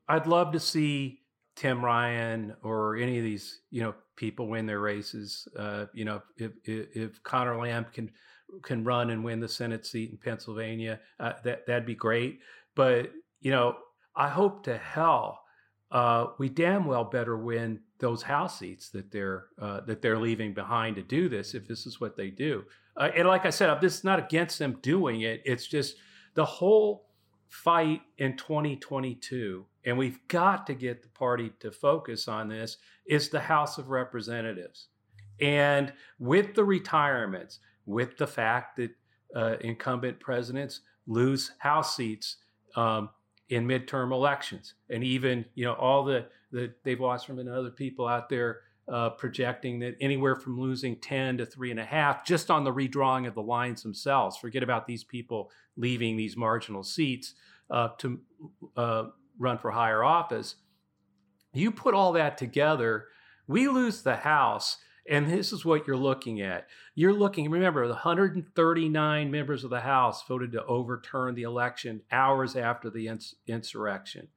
I'd 0.08 0.28
love 0.28 0.52
to 0.54 0.60
see 0.60 1.22
Tim 1.56 1.84
Ryan 1.84 2.56
or 2.64 2.96
any 2.98 3.18
of 3.18 3.24
these, 3.24 3.62
you 3.70 3.82
know, 3.82 3.94
people 4.16 4.48
win 4.48 4.66
their 4.66 4.80
races. 4.80 5.48
Uh, 5.58 5.86
you 5.94 6.06
know, 6.06 6.22
if, 6.38 6.52
if, 6.64 6.96
if 6.96 7.24
Conor 7.24 7.58
Lamb 7.58 7.86
can 7.94 8.12
can 8.62 8.84
run 8.84 9.10
and 9.10 9.24
win 9.24 9.40
the 9.40 9.48
Senate 9.48 9.86
seat 9.86 10.12
in 10.12 10.18
Pennsylvania, 10.18 11.00
uh, 11.20 11.34
that 11.44 11.66
that'd 11.68 11.86
be 11.86 11.96
great. 11.96 12.40
But 12.76 13.12
you 13.42 13.52
know, 13.52 13.78
I 14.16 14.30
hope 14.30 14.64
to 14.64 14.78
hell 14.78 15.44
uh, 15.94 16.28
we 16.40 16.50
damn 16.50 16.86
well 16.86 17.04
better 17.04 17.38
win 17.38 17.80
those 18.00 18.24
House 18.24 18.60
seats 18.60 18.90
that 18.90 19.12
they're 19.12 19.46
uh, 19.62 19.82
that 19.82 20.02
they're 20.02 20.20
leaving 20.20 20.54
behind 20.54 20.96
to 20.96 21.04
do 21.04 21.30
this. 21.30 21.54
If 21.54 21.68
this 21.68 21.86
is 21.86 22.02
what 22.02 22.18
they 22.18 22.30
do, 22.30 22.64
uh, 22.98 23.10
and 23.16 23.28
like 23.28 23.46
I 23.46 23.52
said, 23.52 23.80
this 23.80 23.98
is 23.98 24.04
not 24.04 24.20
against 24.20 24.58
them 24.58 24.80
doing 24.82 25.22
it. 25.22 25.44
It's 25.46 25.68
just 25.68 25.98
the 26.34 26.44
whole 26.44 27.06
fight 27.54 28.02
in 28.18 28.36
2022, 28.36 29.64
and 29.86 29.96
we've 29.96 30.20
got 30.28 30.66
to 30.66 30.74
get 30.74 31.04
the 31.04 31.10
party 31.10 31.52
to 31.60 31.72
focus 31.72 32.28
on 32.28 32.50
this, 32.50 32.78
is 33.06 33.30
the 33.30 33.40
House 33.40 33.78
of 33.78 33.92
Representatives. 33.92 34.88
And 35.40 35.94
with 36.18 36.56
the 36.56 36.64
retirements, 36.64 37.60
with 37.86 38.18
the 38.18 38.26
fact 38.26 38.78
that 38.78 38.90
uh, 39.36 39.58
incumbent 39.62 40.20
presidents 40.20 40.82
lose 41.06 41.52
House 41.60 41.96
seats 41.96 42.38
um, 42.76 43.12
in 43.50 43.68
midterm 43.68 44.12
elections, 44.12 44.74
and 44.90 45.04
even 45.04 45.46
you 45.54 45.66
know 45.66 45.74
all 45.74 46.04
the 46.04 46.26
the 46.52 46.74
they've 46.84 47.00
lost 47.00 47.28
from 47.28 47.38
and 47.38 47.48
other 47.48 47.70
people 47.70 48.08
out 48.08 48.30
there 48.30 48.62
uh, 48.92 49.12
projecting 49.12 49.80
that 49.80 49.96
anywhere 50.02 50.36
from 50.36 50.60
losing 50.60 50.98
10 50.98 51.38
to 51.38 51.46
three 51.46 51.72
and 51.72 51.80
a 51.80 51.86
half 51.86 52.26
just 52.26 52.52
on 52.52 52.64
the 52.64 52.74
redrawing 52.74 53.28
of 53.28 53.34
the 53.34 53.42
lines 53.42 53.82
themselves. 53.84 54.38
Forget 54.38 54.64
about 54.64 54.88
these 54.88 55.04
people 55.04 55.50
leaving 55.78 56.18
these 56.18 56.36
marginal 56.36 56.84
seats 56.84 57.34
uh, 57.70 57.90
to 57.98 58.20
uh, 58.76 59.04
run 59.40 59.58
for 59.58 59.72
higher 59.72 60.04
office. 60.04 60.56
You 61.54 61.72
put 61.72 61.94
all 61.94 62.14
that 62.14 62.38
together, 62.38 63.08
we 63.48 63.68
lose 63.68 64.02
the 64.02 64.18
House. 64.18 64.78
And 65.10 65.30
this 65.30 65.52
is 65.52 65.66
what 65.66 65.86
you're 65.86 65.98
looking 65.98 66.40
at. 66.40 66.68
You're 66.96 67.14
looking, 67.14 67.52
remember, 67.52 67.88
the 67.88 67.94
139 67.94 69.32
members 69.32 69.66
of 69.66 69.70
the 69.70 69.82
House 69.82 70.26
voted 70.26 70.54
to 70.54 70.66
overturn 70.66 71.36
the 71.36 71.44
election 71.44 72.02
hours 72.10 72.56
after 72.56 72.90
the 72.90 73.08
ins- 73.08 73.36
insurrection. 73.46 74.30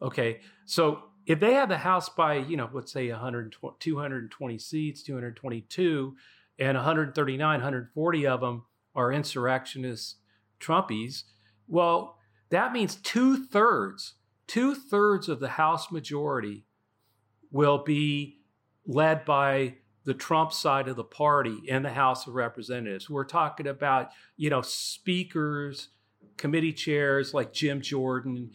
Okay, 0.00 0.40
so 0.64 1.04
if 1.26 1.40
they 1.40 1.54
have 1.54 1.68
the 1.68 1.78
House 1.78 2.08
by, 2.08 2.34
you 2.34 2.56
know, 2.56 2.68
let's 2.72 2.92
say 2.92 3.10
120, 3.10 3.76
220 3.78 4.58
seats, 4.58 5.02
222, 5.02 6.16
and 6.58 6.76
139, 6.76 7.58
140 7.58 8.26
of 8.26 8.40
them 8.40 8.64
are 8.94 9.12
insurrectionist 9.12 10.16
Trumpies, 10.60 11.24
well, 11.66 12.18
that 12.50 12.72
means 12.72 12.96
two 12.96 13.46
thirds, 13.46 14.14
two 14.46 14.74
thirds 14.74 15.28
of 15.28 15.40
the 15.40 15.50
House 15.50 15.90
majority 15.90 16.64
will 17.50 17.82
be 17.82 18.38
led 18.86 19.24
by 19.24 19.76
the 20.04 20.14
Trump 20.14 20.52
side 20.52 20.88
of 20.88 20.96
the 20.96 21.04
party 21.04 21.58
in 21.66 21.82
the 21.82 21.90
House 21.90 22.26
of 22.26 22.34
Representatives. 22.34 23.08
We're 23.08 23.24
talking 23.24 23.68
about, 23.68 24.10
you 24.36 24.50
know, 24.50 24.62
speakers, 24.62 25.88
committee 26.36 26.72
chairs 26.72 27.32
like 27.32 27.52
Jim 27.52 27.80
Jordan, 27.80 28.50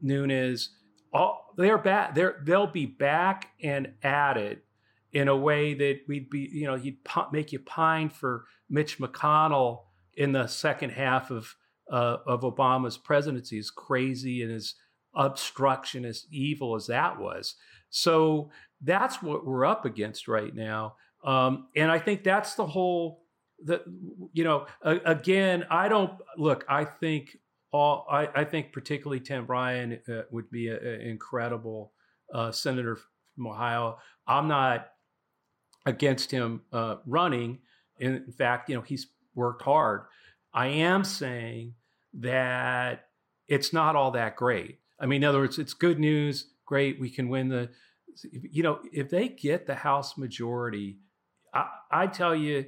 Nunes, 0.00 0.70
all 1.12 1.52
they're 1.56 1.78
back. 1.78 2.14
They're 2.14 2.40
they'll 2.42 2.66
be 2.66 2.86
back 2.86 3.50
and 3.62 3.92
at 4.02 4.36
it 4.36 4.64
in 5.12 5.28
a 5.28 5.36
way 5.36 5.74
that 5.74 6.00
we'd 6.08 6.30
be, 6.30 6.48
you 6.50 6.66
know, 6.66 6.76
he'd 6.76 6.98
make 7.32 7.52
you 7.52 7.58
pine 7.58 8.08
for 8.08 8.46
Mitch 8.70 8.98
McConnell 8.98 9.82
in 10.14 10.32
the 10.32 10.46
second 10.46 10.90
half 10.90 11.30
of 11.30 11.54
uh, 11.90 12.18
of 12.26 12.42
Obama's 12.42 12.96
presidency, 12.96 13.58
as 13.58 13.70
crazy 13.70 14.42
and 14.42 14.50
as 14.50 14.74
obstructionist 15.14 16.26
evil 16.30 16.74
as 16.74 16.86
that 16.86 17.20
was. 17.20 17.56
So 17.90 18.50
that's 18.80 19.22
what 19.22 19.44
we're 19.44 19.66
up 19.66 19.84
against 19.84 20.26
right 20.26 20.54
now, 20.54 20.96
um, 21.24 21.68
and 21.76 21.90
I 21.90 21.98
think 21.98 22.24
that's 22.24 22.54
the 22.54 22.66
whole. 22.66 23.20
That 23.64 23.84
you 24.32 24.42
know, 24.42 24.66
again, 24.82 25.66
I 25.70 25.88
don't 25.88 26.14
look. 26.36 26.64
I 26.68 26.84
think 26.84 27.36
all 27.72 28.06
I, 28.10 28.28
I 28.34 28.44
think 28.44 28.72
particularly 28.72 29.20
Tim 29.20 29.46
Ryan 29.46 29.98
uh, 30.08 30.22
would 30.30 30.50
be 30.50 30.68
an 30.68 31.00
incredible 31.00 31.92
uh, 32.32 32.52
senator 32.52 32.98
from 33.34 33.46
Ohio. 33.46 33.98
I'm 34.26 34.46
not 34.46 34.90
against 35.86 36.30
him 36.30 36.62
uh, 36.72 36.96
running. 37.06 37.58
In 37.98 38.32
fact, 38.36 38.68
you 38.68 38.76
know 38.76 38.82
he's 38.82 39.08
worked 39.34 39.62
hard. 39.62 40.02
I 40.52 40.68
am 40.68 41.02
saying 41.02 41.74
that 42.14 43.06
it's 43.48 43.72
not 43.72 43.96
all 43.96 44.10
that 44.12 44.36
great. 44.36 44.78
I 45.00 45.06
mean, 45.06 45.22
in 45.22 45.28
other 45.28 45.38
words, 45.38 45.58
it's 45.58 45.74
good 45.74 45.98
news. 45.98 46.48
Great, 46.66 47.00
we 47.00 47.10
can 47.10 47.28
win 47.28 47.48
the. 47.48 47.70
You 48.32 48.62
know, 48.62 48.80
if 48.92 49.08
they 49.08 49.28
get 49.28 49.66
the 49.66 49.74
House 49.74 50.18
majority, 50.18 50.98
I, 51.54 51.68
I 51.90 52.06
tell 52.06 52.36
you, 52.36 52.66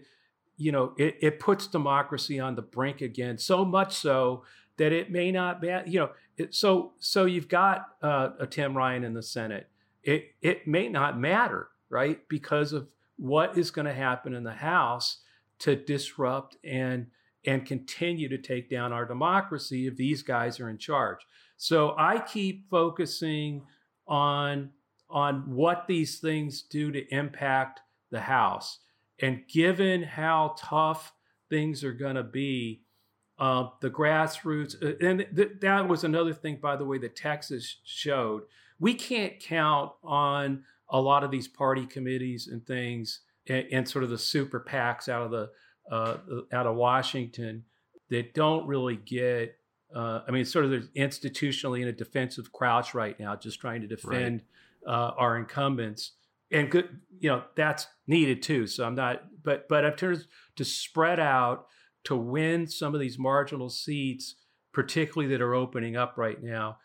you 0.56 0.72
know, 0.72 0.94
it, 0.96 1.18
it 1.20 1.38
puts 1.38 1.66
democracy 1.66 2.40
on 2.40 2.54
the 2.54 2.62
brink 2.62 3.02
again. 3.02 3.36
So 3.36 3.62
much 3.64 3.94
so 3.94 4.44
that 4.76 4.92
it 4.92 5.10
may 5.10 5.30
not 5.30 5.60
be, 5.60 5.68
you 5.86 6.00
know, 6.00 6.10
it, 6.36 6.54
so 6.54 6.92
so 6.98 7.24
you've 7.24 7.48
got 7.48 7.86
uh, 8.02 8.30
a 8.40 8.46
Tim 8.46 8.76
Ryan 8.76 9.04
in 9.04 9.14
the 9.14 9.22
Senate. 9.22 9.68
It 10.02 10.34
it 10.42 10.66
may 10.66 10.88
not 10.88 11.18
matter, 11.18 11.68
right, 11.88 12.20
because 12.28 12.72
of 12.72 12.88
what 13.16 13.56
is 13.56 13.70
going 13.70 13.86
to 13.86 13.94
happen 13.94 14.34
in 14.34 14.44
the 14.44 14.52
House 14.52 15.18
to 15.60 15.76
disrupt 15.76 16.56
and 16.64 17.06
and 17.46 17.66
continue 17.66 18.28
to 18.28 18.38
take 18.38 18.70
down 18.70 18.92
our 18.92 19.04
democracy 19.04 19.86
if 19.86 19.96
these 19.96 20.22
guys 20.22 20.58
are 20.60 20.70
in 20.70 20.78
charge. 20.78 21.20
So 21.56 21.94
I 21.96 22.18
keep 22.18 22.68
focusing 22.70 23.62
on 24.06 24.70
on 25.08 25.54
what 25.54 25.86
these 25.86 26.18
things 26.18 26.62
do 26.62 26.90
to 26.90 27.14
impact 27.14 27.80
the 28.10 28.20
House. 28.20 28.80
And 29.20 29.46
given 29.46 30.02
how 30.02 30.56
tough 30.58 31.12
things 31.48 31.84
are 31.84 31.92
going 31.92 32.16
to 32.16 32.24
be, 32.24 32.82
uh, 33.38 33.68
the 33.80 33.90
grassroots, 33.90 34.80
uh, 34.82 35.04
and 35.04 35.26
th- 35.34 35.52
that 35.60 35.88
was 35.88 36.04
another 36.04 36.32
thing, 36.32 36.58
by 36.62 36.76
the 36.76 36.84
way, 36.84 36.98
that 36.98 37.16
Texas 37.16 37.78
showed. 37.84 38.42
We 38.78 38.94
can't 38.94 39.40
count 39.40 39.92
on 40.02 40.64
a 40.88 41.00
lot 41.00 41.24
of 41.24 41.30
these 41.30 41.48
party 41.48 41.86
committees 41.86 42.46
and 42.46 42.64
things, 42.64 43.20
and, 43.48 43.66
and 43.72 43.88
sort 43.88 44.04
of 44.04 44.10
the 44.10 44.18
super 44.18 44.60
PACs 44.60 45.08
out 45.08 45.22
of 45.22 45.30
the 45.32 45.50
uh, 45.90 46.16
out 46.52 46.66
of 46.66 46.76
Washington 46.76 47.64
that 48.10 48.34
don't 48.34 48.66
really 48.66 48.96
get. 48.96 49.56
Uh, 49.94 50.20
I 50.26 50.30
mean, 50.30 50.44
sort 50.44 50.64
of 50.64 50.72
institutionally 50.96 51.80
in 51.82 51.88
a 51.88 51.92
defensive 51.92 52.52
crouch 52.52 52.94
right 52.94 53.18
now, 53.18 53.36
just 53.36 53.60
trying 53.60 53.80
to 53.80 53.86
defend 53.86 54.42
right. 54.86 54.92
Uh, 54.92 55.12
our 55.16 55.36
incumbents. 55.36 56.12
And 56.50 56.70
good, 56.70 57.00
you 57.18 57.30
know, 57.30 57.42
that's 57.56 57.86
needed 58.06 58.42
too. 58.42 58.66
So 58.66 58.84
I'm 58.84 58.94
not, 58.94 59.24
but 59.42 59.68
but 59.68 59.84
in 59.84 59.92
terms 59.94 60.26
to 60.56 60.64
spread 60.64 61.18
out 61.18 61.66
to 62.04 62.16
win 62.16 62.66
some 62.66 62.94
of 62.94 63.00
these 63.00 63.18
marginal 63.18 63.68
seats, 63.68 64.36
particularly 64.72 65.32
that 65.32 65.42
are 65.42 65.54
opening 65.54 65.96
up 65.96 66.14
right 66.16 66.42
now. 66.42 66.78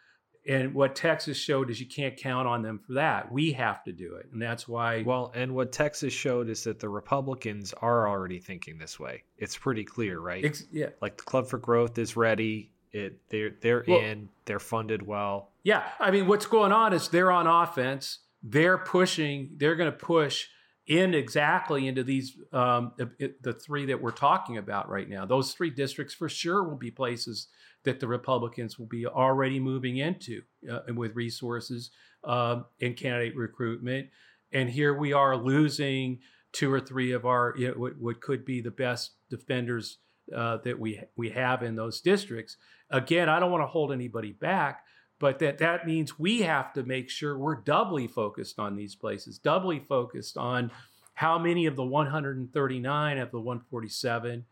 And 0.48 0.74
what 0.74 0.96
Texas 0.96 1.38
showed 1.38 1.70
is 1.70 1.80
you 1.80 1.86
can't 1.86 2.18
count 2.18 2.48
on 2.48 2.64
them 2.64 2.80
for 2.80 2.94
that. 2.94 3.32
We 3.32 3.52
have 3.52 3.84
to 3.84 3.92
do 3.92 4.16
it. 4.16 4.30
And 4.32 4.42
that's 4.42 4.68
why. 4.68 5.04
Well, 5.04 5.32
and 5.36 5.54
what 5.54 5.72
Texas 5.72 6.14
showed 6.14 6.50
is 6.50 6.64
that 6.64 6.80
the 6.80 6.90
Republicans 6.90 7.74
are 7.82 8.08
already 8.08 8.40
thinking 8.40 8.78
this 8.78 9.00
way. 9.00 9.24
It's 9.38 9.58
pretty 9.58 9.84
clear, 9.84 10.20
right? 10.20 10.44
Ex- 10.44 10.66
yeah. 10.72 10.90
Like 11.02 11.18
the 11.18 11.24
Club 11.24 11.48
for 11.48 11.60
Growth 11.60 11.98
is 11.98 12.16
ready. 12.16 12.72
It 12.92 13.20
they're 13.30 13.52
they're 13.62 13.84
well, 13.88 14.00
in. 14.00 14.30
They're 14.46 14.60
funded 14.60 15.06
well. 15.06 15.52
Yeah, 15.64 15.84
I 16.00 16.10
mean, 16.10 16.26
what's 16.26 16.48
going 16.48 16.72
on 16.72 16.94
is 16.94 17.10
they're 17.10 17.32
on 17.32 17.46
offense. 17.46 18.20
They're 18.42 18.80
pushing. 18.80 19.52
They're 19.58 19.76
going 19.76 19.92
to 19.92 19.98
push 19.98 20.48
in 20.90 21.14
exactly 21.14 21.88
into 21.88 22.04
these 22.04 22.36
um, 22.52 22.92
the 22.98 23.54
three 23.54 23.86
that 23.86 24.02
we're 24.02 24.12
talking 24.12 24.58
about 24.58 24.90
right 24.90 25.08
now. 25.08 25.24
Those 25.24 25.54
three 25.54 25.70
districts 25.70 26.16
for 26.16 26.28
sure 26.28 26.64
will 26.64 26.78
be 26.78 26.90
places 26.90 27.48
that 27.84 28.00
the 28.00 28.08
Republicans 28.08 28.78
will 28.78 28.88
be 28.88 29.06
already 29.06 29.60
moving 29.60 29.98
into 29.98 30.42
uh, 30.70 30.80
with 30.96 31.16
resources 31.16 31.92
um, 32.24 32.66
in 32.80 32.96
candidate 32.96 33.36
recruitment. 33.38 34.10
And 34.52 34.68
here 34.68 34.98
we 34.98 35.14
are 35.14 35.38
losing 35.38 36.20
two 36.52 36.74
or 36.74 36.80
three 36.80 37.12
of 37.12 37.24
our 37.24 37.54
you 37.56 37.68
know, 37.68 37.76
what, 37.76 37.98
what, 38.00 38.20
could 38.20 38.44
be 38.44 38.60
the 38.60 38.72
best 38.72 39.12
defenders 39.30 40.00
uh, 40.36 40.58
that 40.64 40.80
we 40.80 41.00
we 41.16 41.30
have 41.30 41.62
in 41.62 41.76
those 41.76 42.02
districts. 42.02 42.58
Again, 42.90 43.30
I 43.30 43.40
don't 43.40 43.52
want 43.52 43.62
to 43.62 43.68
hold 43.68 43.92
anybody 43.92 44.32
back, 44.32 44.84
but 45.20 45.40
that 45.40 45.58
that 45.58 45.86
means 45.86 46.18
we 46.18 46.42
have 46.42 46.74
to 46.74 46.84
make 46.84 47.10
sure 47.10 47.38
we're 47.38 47.56
doubly 47.56 48.08
focused 48.08 48.60
on 48.60 48.76
these 48.76 48.96
places 48.96 49.38
doubly 49.38 49.80
focused 49.80 50.38
on 50.38 50.72
how 51.20 51.38
many 51.38 51.66
of 51.66 51.76
the 51.76 51.84
139 51.84 53.18
of 53.18 53.32
the 53.32 53.40
147 53.40 54.46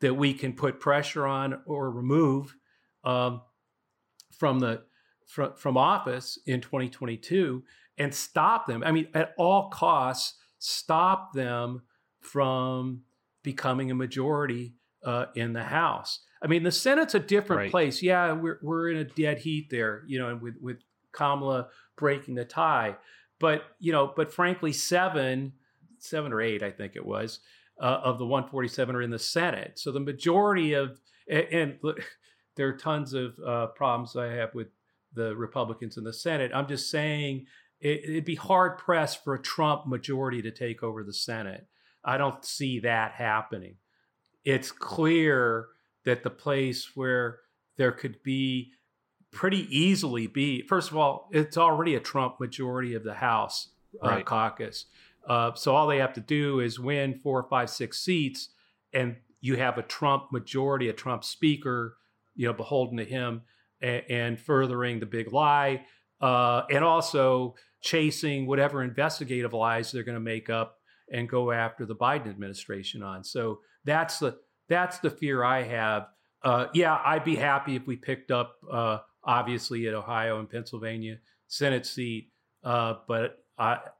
that 0.00 0.14
we 0.14 0.34
can 0.34 0.52
put 0.52 0.80
pressure 0.80 1.26
on 1.26 1.60
or 1.64 1.90
remove 1.90 2.56
um, 3.04 3.40
from 4.36 4.58
the 4.58 4.82
from, 5.26 5.52
from 5.54 5.76
office 5.76 6.38
in 6.46 6.60
2022 6.60 7.62
and 7.98 8.14
stop 8.14 8.66
them. 8.66 8.82
I 8.84 8.92
mean 8.92 9.08
at 9.14 9.32
all 9.38 9.68
costs 9.70 10.38
stop 10.58 11.32
them 11.34 11.82
from 12.20 13.02
becoming 13.44 13.90
a 13.92 13.94
majority 13.94 14.74
uh, 15.04 15.26
in 15.36 15.52
the 15.52 15.62
house 15.62 16.20
I 16.42 16.46
mean, 16.46 16.62
the 16.62 16.72
Senate's 16.72 17.14
a 17.14 17.20
different 17.20 17.60
right. 17.60 17.70
place. 17.70 18.02
Yeah, 18.02 18.32
we're 18.32 18.58
we're 18.62 18.90
in 18.90 18.96
a 18.98 19.04
dead 19.04 19.38
heat 19.38 19.70
there, 19.70 20.04
you 20.06 20.18
know, 20.18 20.38
with 20.40 20.54
with 20.60 20.78
Kamala 21.12 21.68
breaking 21.96 22.34
the 22.34 22.44
tie. 22.44 22.96
But 23.40 23.64
you 23.78 23.92
know, 23.92 24.12
but 24.14 24.32
frankly, 24.32 24.72
seven, 24.72 25.52
seven 25.98 26.32
or 26.32 26.40
eight, 26.40 26.62
I 26.62 26.70
think 26.70 26.96
it 26.96 27.04
was, 27.04 27.40
uh, 27.80 28.00
of 28.02 28.18
the 28.18 28.26
147 28.26 28.96
are 28.96 29.02
in 29.02 29.10
the 29.10 29.18
Senate. 29.18 29.78
So 29.78 29.92
the 29.92 30.00
majority 30.00 30.74
of 30.74 31.00
and, 31.28 31.46
and 31.50 31.78
look, 31.82 31.98
there 32.56 32.68
are 32.68 32.76
tons 32.76 33.14
of 33.14 33.38
uh, 33.44 33.66
problems 33.68 34.16
I 34.16 34.26
have 34.26 34.54
with 34.54 34.68
the 35.14 35.34
Republicans 35.36 35.96
in 35.96 36.04
the 36.04 36.12
Senate. 36.12 36.50
I'm 36.54 36.68
just 36.68 36.90
saying 36.90 37.46
it, 37.80 38.04
it'd 38.04 38.24
be 38.24 38.34
hard 38.34 38.78
pressed 38.78 39.24
for 39.24 39.34
a 39.34 39.42
Trump 39.42 39.86
majority 39.86 40.42
to 40.42 40.50
take 40.50 40.82
over 40.82 41.02
the 41.02 41.12
Senate. 41.12 41.66
I 42.04 42.16
don't 42.16 42.44
see 42.44 42.80
that 42.80 43.12
happening. 43.12 43.76
It's 44.44 44.72
clear 44.72 45.66
that 46.04 46.22
the 46.22 46.30
place 46.30 46.92
where 46.94 47.40
there 47.76 47.92
could 47.92 48.22
be 48.22 48.72
pretty 49.30 49.66
easily 49.76 50.26
be 50.26 50.62
first 50.62 50.90
of 50.90 50.96
all 50.96 51.28
it's 51.32 51.58
already 51.58 51.94
a 51.94 52.00
trump 52.00 52.40
majority 52.40 52.94
of 52.94 53.04
the 53.04 53.14
house 53.14 53.68
uh, 54.02 54.08
right. 54.08 54.24
caucus 54.24 54.86
uh, 55.28 55.52
so 55.54 55.74
all 55.74 55.86
they 55.86 55.98
have 55.98 56.14
to 56.14 56.20
do 56.20 56.60
is 56.60 56.80
win 56.80 57.14
four 57.14 57.42
five 57.50 57.68
six 57.68 58.00
seats 58.00 58.48
and 58.94 59.16
you 59.40 59.56
have 59.56 59.76
a 59.76 59.82
trump 59.82 60.32
majority 60.32 60.88
a 60.88 60.92
trump 60.92 61.22
speaker 61.22 61.98
you 62.34 62.46
know 62.46 62.54
beholden 62.54 62.96
to 62.96 63.04
him 63.04 63.42
and, 63.80 64.02
and 64.08 64.40
furthering 64.40 65.00
the 65.00 65.06
big 65.06 65.32
lie, 65.32 65.84
uh, 66.20 66.62
and 66.70 66.84
also 66.84 67.54
chasing 67.80 68.46
whatever 68.46 68.82
investigative 68.82 69.52
lies 69.52 69.92
they're 69.92 70.02
going 70.02 70.16
to 70.16 70.20
make 70.20 70.50
up 70.50 70.78
and 71.12 71.28
go 71.28 71.52
after 71.52 71.86
the 71.86 71.94
Biden 71.94 72.28
administration 72.28 73.02
on. 73.02 73.22
So 73.24 73.60
that's 73.84 74.18
the 74.18 74.38
that's 74.68 74.98
the 74.98 75.10
fear 75.10 75.44
I 75.44 75.62
have. 75.62 76.08
Uh, 76.42 76.66
yeah, 76.72 77.00
I'd 77.04 77.24
be 77.24 77.36
happy 77.36 77.76
if 77.76 77.86
we 77.86 77.96
picked 77.96 78.30
up, 78.30 78.56
uh, 78.70 78.98
obviously, 79.24 79.88
at 79.88 79.94
Ohio 79.94 80.38
and 80.38 80.48
Pennsylvania 80.48 81.18
Senate 81.48 81.86
seat, 81.86 82.30
uh, 82.62 82.94
but 83.08 83.44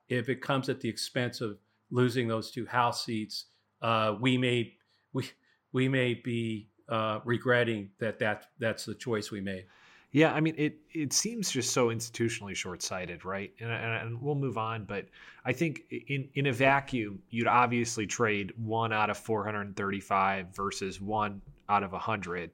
if 0.08 0.28
it 0.28 0.40
comes 0.40 0.68
at 0.68 0.80
the 0.80 0.88
expense 0.88 1.40
of 1.40 1.58
losing 1.90 2.28
those 2.28 2.50
two 2.50 2.66
House 2.66 3.04
seats, 3.04 3.46
uh, 3.82 4.14
we 4.20 4.36
may 4.36 4.74
we 5.12 5.30
we 5.72 5.88
may 5.88 6.14
be 6.14 6.68
uh, 6.88 7.20
regretting 7.24 7.90
that 7.98 8.18
that 8.18 8.46
that's 8.58 8.84
the 8.84 8.94
choice 8.94 9.30
we 9.30 9.40
made. 9.40 9.64
Yeah, 10.12 10.32
I 10.32 10.40
mean 10.40 10.54
it. 10.56 10.78
It 10.92 11.12
seems 11.12 11.50
just 11.50 11.72
so 11.72 11.88
institutionally 11.88 12.54
short-sighted, 12.54 13.24
right? 13.24 13.52
And, 13.60 13.70
and, 13.70 14.22
we'll 14.22 14.34
move 14.34 14.56
on, 14.56 14.84
but 14.84 15.06
I 15.44 15.52
think 15.52 15.82
in 15.90 16.28
in 16.34 16.46
a 16.46 16.52
vacuum, 16.52 17.20
you'd 17.30 17.46
obviously 17.46 18.06
trade 18.06 18.52
one 18.56 18.92
out 18.92 19.10
of 19.10 19.18
435 19.18 20.54
versus 20.54 21.00
one 21.00 21.42
out 21.68 21.82
of 21.82 21.92
100. 21.92 22.50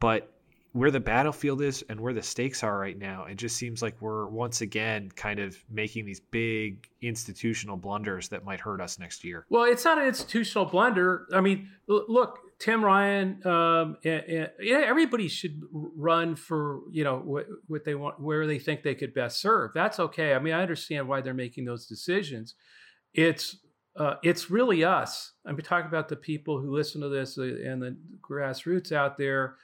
But 0.00 0.32
where 0.72 0.90
the 0.90 1.00
battlefield 1.00 1.62
is 1.62 1.82
and 1.88 1.98
where 1.98 2.12
the 2.12 2.22
stakes 2.22 2.62
are 2.62 2.78
right 2.78 2.98
now, 2.98 3.24
it 3.24 3.36
just 3.36 3.56
seems 3.56 3.80
like 3.80 3.94
we're 4.00 4.26
once 4.26 4.60
again 4.60 5.10
kind 5.16 5.40
of 5.40 5.56
making 5.70 6.04
these 6.04 6.20
big 6.20 6.86
institutional 7.00 7.78
blunders 7.78 8.28
that 8.28 8.44
might 8.44 8.60
hurt 8.60 8.80
us 8.80 8.98
next 8.98 9.24
year. 9.24 9.46
Well, 9.48 9.64
it's 9.64 9.86
not 9.86 9.96
an 9.98 10.06
institutional 10.06 10.66
blunder. 10.66 11.26
I 11.32 11.40
mean, 11.40 11.70
look, 11.86 12.40
Tim 12.58 12.82
Ryan, 12.82 13.46
um, 13.46 13.96
and, 14.02 14.22
and, 14.24 14.50
yeah, 14.60 14.82
everybody 14.86 15.28
should 15.28 15.60
run 15.72 16.36
for 16.36 16.80
you 16.90 17.04
know 17.04 17.18
what, 17.18 17.46
what 17.66 17.84
they 17.84 17.94
want, 17.94 18.20
where 18.20 18.46
they 18.46 18.58
think 18.58 18.82
they 18.82 18.94
could 18.94 19.12
best 19.12 19.40
serve. 19.40 19.72
That's 19.74 20.00
okay. 20.00 20.34
I 20.34 20.38
mean, 20.38 20.54
I 20.54 20.62
understand 20.62 21.06
why 21.06 21.20
they're 21.20 21.34
making 21.34 21.66
those 21.66 21.86
decisions. 21.86 22.54
It's 23.12 23.58
uh, 23.96 24.14
it's 24.22 24.50
really 24.50 24.84
us. 24.84 25.32
I'm 25.46 25.56
talking 25.58 25.88
about 25.88 26.08
the 26.08 26.16
people 26.16 26.60
who 26.60 26.74
listen 26.74 27.00
to 27.02 27.08
this 27.08 27.38
uh, 27.38 27.42
and 27.42 27.82
the 27.82 27.96
grassroots 28.22 28.92
out 28.92 29.18
there 29.18 29.56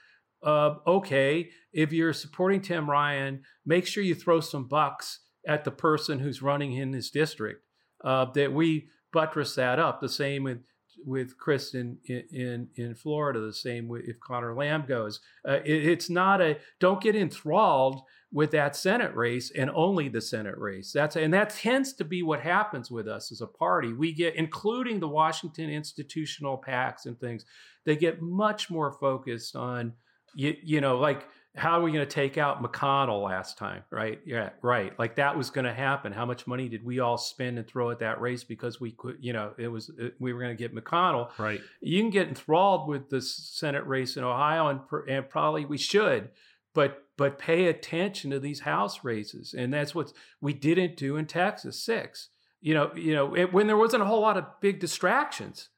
uh, 0.43 0.75
okay, 0.87 1.51
if 1.73 1.93
you're 1.93 2.13
supporting 2.13 2.61
Tim 2.61 2.91
Ryan, 2.91 3.43
make 3.65 3.87
sure 3.87 4.03
you 4.03 4.15
throw 4.15 4.41
some 4.41 4.67
bucks 4.67 5.21
at 5.47 5.65
the 5.65 5.71
person 5.71 6.19
who's 6.19 6.43
running 6.43 6.73
in 6.73 6.93
his 6.93 7.11
district. 7.11 7.65
Uh, 8.05 8.27
that 8.35 8.53
we 8.53 8.89
buttress 9.13 9.55
that 9.55 9.79
up. 9.79 10.01
The 10.01 10.09
same 10.09 10.43
with 10.43 10.59
with 11.05 11.37
Crist 11.39 11.75
in 11.75 11.99
in 12.07 12.69
in 12.77 12.95
Florida. 12.95 13.41
The 13.41 13.53
same 13.53 13.91
if 14.05 14.21
Conor 14.21 14.55
Lamb 14.55 14.85
goes. 14.87 15.21
Uh, 15.47 15.61
it, 15.65 15.87
it's 15.87 16.11
not 16.11 16.41
a 16.41 16.59
don't 16.81 17.01
get 17.01 17.17
enthralled 17.17 18.03
with 18.33 18.51
that 18.53 18.75
Senate 18.75 19.15
race 19.15 19.51
and 19.51 19.71
only 19.75 20.09
the 20.09 20.21
Senate 20.21 20.57
race. 20.57 20.93
That's 20.93 21.17
and 21.17 21.33
that 21.35 21.51
tends 21.51 21.93
to 21.95 22.05
be 22.05 22.23
what 22.23 22.41
happens 22.41 22.91
with 22.91 23.07
us 23.07 23.31
as 23.31 23.41
a 23.41 23.47
party. 23.47 23.93
We 23.93 24.13
get, 24.13 24.37
including 24.37 25.01
the 25.01 25.09
Washington 25.09 25.69
institutional 25.71 26.63
PACs 26.67 27.07
and 27.07 27.19
things, 27.21 27.45
they 27.85 27.97
get 27.97 28.23
much 28.23 28.71
more 28.71 28.93
focused 28.93 29.55
on 29.55 29.93
you, 30.35 30.57
you 30.63 30.81
know, 30.81 30.99
like 30.99 31.29
how 31.55 31.79
are 31.79 31.83
we 31.83 31.93
going 31.93 32.07
to 32.07 32.11
take 32.11 32.39
out 32.39 32.63
McConnell 32.63 33.23
last 33.23 33.59
time, 33.59 33.83
right? 33.91 34.21
Yeah, 34.25 34.51
right. 34.63 34.99
Like 34.99 35.17
that 35.17 35.37
was 35.37 35.51
going 35.51 35.67
to 35.67 35.73
happen. 35.73 36.11
How 36.11 36.25
much 36.25 36.47
money 36.47 36.69
did 36.69 36.83
we 36.83 37.01
all 37.01 37.19
spend 37.19 37.59
and 37.59 37.69
throw 37.69 37.91
at 37.91 37.99
that 37.99 38.21
race 38.23 38.43
because 38.43 38.81
we 38.81 38.93
could, 38.93 39.19
you 39.21 39.35
know, 39.35 39.53
it 39.59 39.69
was 39.69 39.91
it, 39.99 40.15
we 40.19 40.33
were 40.33 40.41
going 40.41 40.57
to 40.57 40.61
get 40.61 40.75
McConnell. 40.75 41.29
Right. 41.39 41.61
You 41.83 42.01
can 42.01 42.11
get 42.11 42.29
enthralled 42.29 42.89
with 42.89 43.11
the 43.11 43.21
Senate 43.21 43.87
race 43.87 44.17
in 44.17 44.25
Ohio, 44.25 44.69
and 44.69 44.81
and 45.09 45.29
probably 45.29 45.67
we 45.67 45.77
should, 45.77 46.31
but 46.75 47.05
but 47.19 47.39
pay 47.39 47.67
attention 47.67 48.31
to 48.31 48.41
these 48.41 48.61
House 48.61 49.05
races, 49.05 49.55
and 49.57 49.75
that's 49.75 49.95
what 49.95 50.11
we 50.41 50.55
didn't 50.55 50.97
do 50.97 51.17
in 51.17 51.27
Texas 51.27 51.85
six. 51.85 52.31
You 52.63 52.73
know, 52.73 52.93
you 52.95 53.13
know, 53.13 53.37
it, 53.37 53.53
when 53.53 53.67
there 53.67 53.77
wasn't 53.77 54.05
a 54.05 54.07
whole 54.07 54.21
lot 54.21 54.39
of 54.39 54.47
big 54.63 54.81
distractions 54.81 55.69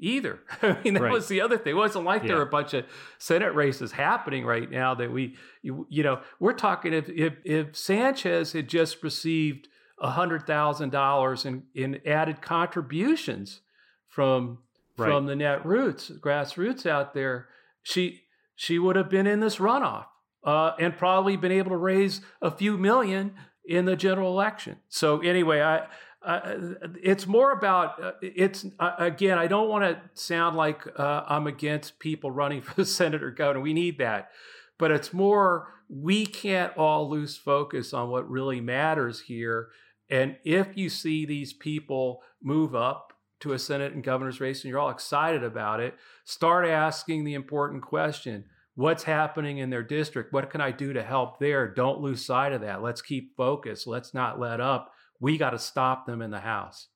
either. 0.00 0.40
I 0.62 0.78
mean, 0.82 0.94
that 0.94 1.02
right. 1.02 1.12
was 1.12 1.28
the 1.28 1.40
other 1.40 1.58
thing. 1.58 1.72
It 1.72 1.76
wasn't 1.76 2.04
like 2.04 2.22
yeah. 2.22 2.28
there 2.28 2.36
were 2.38 2.42
a 2.42 2.46
bunch 2.46 2.74
of 2.74 2.86
Senate 3.18 3.54
races 3.54 3.92
happening 3.92 4.44
right 4.44 4.70
now 4.70 4.94
that 4.94 5.12
we, 5.12 5.36
you, 5.62 5.86
you 5.88 6.02
know, 6.02 6.20
we're 6.38 6.54
talking 6.54 6.92
if, 6.92 7.08
if, 7.08 7.34
if 7.44 7.76
Sanchez 7.76 8.52
had 8.52 8.68
just 8.68 9.02
received 9.02 9.68
$100,000 10.02 11.46
in, 11.46 11.62
in 11.74 12.00
added 12.06 12.42
contributions 12.42 13.60
from, 14.08 14.58
right. 14.96 15.06
from 15.06 15.26
the 15.26 15.36
net 15.36 15.64
roots, 15.64 16.10
grassroots 16.10 16.86
out 16.86 17.14
there, 17.14 17.48
she, 17.82 18.22
she 18.56 18.78
would 18.78 18.96
have 18.96 19.10
been 19.10 19.26
in 19.26 19.40
this 19.40 19.56
runoff 19.56 20.06
uh, 20.44 20.72
and 20.78 20.96
probably 20.96 21.36
been 21.36 21.52
able 21.52 21.70
to 21.70 21.76
raise 21.76 22.20
a 22.40 22.50
few 22.50 22.78
million 22.78 23.34
in 23.64 23.84
the 23.84 23.96
general 23.96 24.32
election. 24.32 24.76
So 24.88 25.20
anyway, 25.20 25.60
I, 25.60 25.86
uh, 26.22 26.56
it's 27.02 27.26
more 27.26 27.52
about 27.52 28.02
uh, 28.02 28.12
it's 28.20 28.66
uh, 28.78 28.92
again 28.98 29.38
i 29.38 29.46
don't 29.46 29.70
want 29.70 29.82
to 29.82 30.00
sound 30.20 30.54
like 30.56 30.86
uh, 30.98 31.22
i'm 31.26 31.46
against 31.46 31.98
people 31.98 32.30
running 32.30 32.60
for 32.62 32.74
the 32.74 32.84
senate 32.84 33.22
or 33.22 33.30
governor 33.30 33.60
we 33.60 33.72
need 33.74 33.98
that. 33.98 34.30
But 34.78 34.90
it's 34.90 35.12
more 35.12 35.68
we 35.88 36.24
can't 36.24 36.76
all 36.76 37.10
lose 37.10 37.36
focus 37.36 37.92
on 37.92 38.08
what 38.08 38.30
really 38.30 38.60
matters 38.60 39.20
here. 39.20 39.68
And 40.08 40.36
if 40.44 40.76
you 40.76 40.88
see 40.88 41.26
these 41.26 41.52
people 41.52 42.22
move 42.42 42.74
up 42.74 43.12
to 43.40 43.52
a 43.52 43.58
senate 43.58 43.92
and 43.92 44.04
governor's 44.04 44.40
race 44.40 44.62
and 44.62 44.70
you're 44.70 44.78
all 44.78 44.90
excited 44.90 45.42
about 45.42 45.80
it 45.80 45.94
start 46.24 46.66
asking 46.66 47.24
the 47.24 47.34
important 47.34 47.82
question 47.82 48.44
what's 48.74 49.02
happening 49.02 49.58
in 49.58 49.68
their 49.68 49.82
district? 49.82 50.32
What 50.32 50.48
can 50.48 50.60
i 50.60 50.70
do 50.70 50.92
to 50.92 51.02
help 51.02 51.38
there? 51.38 51.68
Don't 51.68 52.00
lose 52.00 52.24
sight 52.24 52.52
of 52.52 52.62
that. 52.62 52.82
Let's 52.82 53.02
keep 53.02 53.36
focused. 53.36 53.86
Let's 53.86 54.14
not 54.14 54.40
let 54.40 54.60
up 54.60 54.92
we 55.20 55.36
got 55.36 55.50
to 55.50 55.58
stop 55.58 56.06
them 56.06 56.22
in 56.22 56.30
the 56.30 56.40
House. 56.40 56.88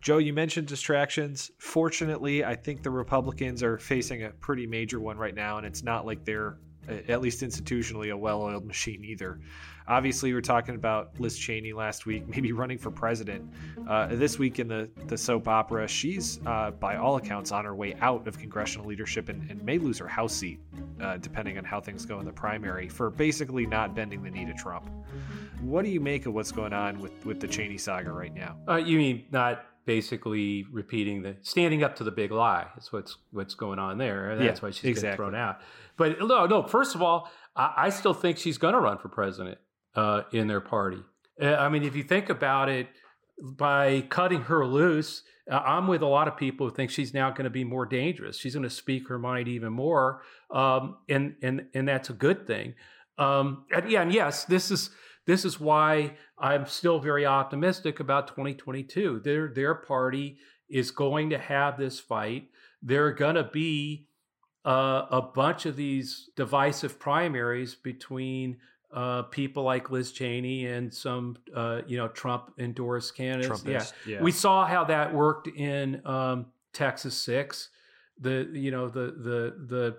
Joe, 0.00 0.18
you 0.18 0.32
mentioned 0.32 0.68
distractions. 0.68 1.50
Fortunately, 1.58 2.44
I 2.44 2.54
think 2.54 2.82
the 2.82 2.90
Republicans 2.90 3.62
are 3.62 3.78
facing 3.78 4.22
a 4.22 4.30
pretty 4.30 4.66
major 4.66 5.00
one 5.00 5.18
right 5.18 5.34
now, 5.34 5.58
and 5.58 5.66
it's 5.66 5.82
not 5.82 6.06
like 6.06 6.24
they're, 6.24 6.58
at 7.08 7.20
least 7.20 7.42
institutionally, 7.42 8.12
a 8.12 8.16
well 8.16 8.42
oiled 8.42 8.66
machine 8.66 9.04
either. 9.04 9.40
Obviously, 9.88 10.30
we 10.30 10.34
were 10.34 10.42
talking 10.42 10.74
about 10.74 11.18
Liz 11.20 11.38
Cheney 11.38 11.72
last 11.72 12.06
week, 12.06 12.26
maybe 12.34 12.52
running 12.52 12.78
for 12.78 12.90
president. 12.90 13.52
Uh, 13.88 14.08
this 14.08 14.38
week 14.38 14.58
in 14.58 14.68
the, 14.68 14.88
the 15.06 15.16
soap 15.16 15.48
opera, 15.48 15.86
she's, 15.86 16.40
uh, 16.46 16.72
by 16.72 16.96
all 16.96 17.16
accounts, 17.16 17.52
on 17.52 17.64
her 17.64 17.74
way 17.74 17.94
out 18.00 18.26
of 18.26 18.38
congressional 18.38 18.86
leadership 18.86 19.28
and, 19.28 19.48
and 19.50 19.62
may 19.62 19.78
lose 19.78 19.98
her 19.98 20.08
House 20.08 20.34
seat, 20.34 20.60
uh, 21.00 21.16
depending 21.18 21.58
on 21.58 21.64
how 21.64 21.80
things 21.80 22.04
go 22.04 22.18
in 22.18 22.26
the 22.26 22.32
primary, 22.32 22.88
for 22.88 23.10
basically 23.10 23.66
not 23.66 23.94
bending 23.94 24.22
the 24.22 24.30
knee 24.30 24.44
to 24.44 24.54
Trump. 24.54 24.88
What 25.60 25.84
do 25.84 25.90
you 25.90 26.00
make 26.00 26.26
of 26.26 26.34
what's 26.34 26.52
going 26.52 26.72
on 26.72 26.98
with, 27.00 27.24
with 27.24 27.40
the 27.40 27.48
Cheney 27.48 27.78
saga 27.78 28.10
right 28.10 28.34
now? 28.34 28.56
Uh, 28.68 28.76
you 28.76 28.98
mean 28.98 29.24
not 29.30 29.64
basically 29.84 30.66
repeating 30.72 31.22
the 31.22 31.36
standing 31.42 31.82
up 31.84 31.96
to 31.96 32.04
the 32.04 32.10
big 32.10 32.32
lie? 32.32 32.66
That's 32.74 32.92
what's 32.92 33.16
what's 33.30 33.54
going 33.54 33.78
on 33.78 33.98
there. 33.98 34.36
That's 34.36 34.60
yeah, 34.60 34.66
why 34.66 34.70
she's 34.70 34.84
exactly. 34.84 35.02
getting 35.02 35.16
thrown 35.16 35.34
out. 35.34 35.60
But 35.96 36.18
no, 36.18 36.46
no. 36.46 36.62
First 36.64 36.94
of 36.94 37.02
all, 37.02 37.30
I, 37.54 37.72
I 37.76 37.90
still 37.90 38.14
think 38.14 38.36
she's 38.36 38.58
going 38.58 38.74
to 38.74 38.80
run 38.80 38.98
for 38.98 39.08
president 39.08 39.58
uh, 39.96 40.22
in 40.32 40.46
their 40.46 40.60
party. 40.60 41.02
Uh, 41.40 41.54
I 41.54 41.68
mean, 41.68 41.82
if 41.82 41.96
you 41.96 42.04
think 42.04 42.28
about 42.28 42.68
it, 42.68 42.88
by 43.42 44.02
cutting 44.08 44.42
her 44.42 44.64
loose, 44.66 45.22
uh, 45.50 45.56
I'm 45.56 45.86
with 45.86 46.02
a 46.02 46.06
lot 46.06 46.28
of 46.28 46.36
people 46.36 46.68
who 46.68 46.74
think 46.74 46.90
she's 46.90 47.12
now 47.12 47.30
going 47.30 47.44
to 47.44 47.50
be 47.50 47.64
more 47.64 47.86
dangerous. 47.86 48.38
She's 48.38 48.54
going 48.54 48.62
to 48.62 48.70
speak 48.70 49.08
her 49.08 49.18
mind 49.18 49.48
even 49.48 49.72
more, 49.72 50.22
um, 50.50 50.96
and 51.08 51.34
and 51.42 51.66
and 51.74 51.86
that's 51.86 52.10
a 52.10 52.14
good 52.14 52.46
thing. 52.46 52.74
Um, 53.18 53.64
and 53.70 53.90
yeah, 53.90 54.02
and 54.02 54.12
yes, 54.12 54.44
this 54.44 54.70
is 54.70 54.90
this 55.26 55.44
is 55.44 55.60
why 55.60 56.14
I'm 56.38 56.66
still 56.66 56.98
very 56.98 57.26
optimistic 57.26 58.00
about 58.00 58.28
2022. 58.28 59.20
Their 59.22 59.48
their 59.48 59.74
party 59.74 60.38
is 60.68 60.90
going 60.90 61.30
to 61.30 61.38
have 61.38 61.78
this 61.78 62.00
fight. 62.00 62.48
There 62.82 63.06
are 63.06 63.12
going 63.12 63.36
to 63.36 63.44
be 63.44 64.08
uh, 64.64 65.06
a 65.10 65.22
bunch 65.22 65.66
of 65.66 65.76
these 65.76 66.30
divisive 66.36 66.98
primaries 66.98 67.74
between 67.74 68.56
uh, 68.96 69.22
people 69.24 69.62
like 69.62 69.90
Liz 69.90 70.10
Cheney 70.10 70.66
and 70.66 70.92
some, 70.92 71.36
uh, 71.54 71.82
you 71.86 71.98
know, 71.98 72.08
Trump 72.08 72.54
endorsed 72.58 73.14
candidates. 73.14 73.62
Yeah. 73.64 73.84
yeah. 74.06 74.22
we 74.22 74.32
saw 74.32 74.64
how 74.64 74.84
that 74.84 75.12
worked 75.12 75.48
in 75.48 76.00
um, 76.06 76.46
Texas 76.72 77.14
six. 77.14 77.68
The 78.18 78.48
you 78.54 78.70
know 78.70 78.88
the 78.88 79.12
the 79.18 79.54
the 79.66 79.98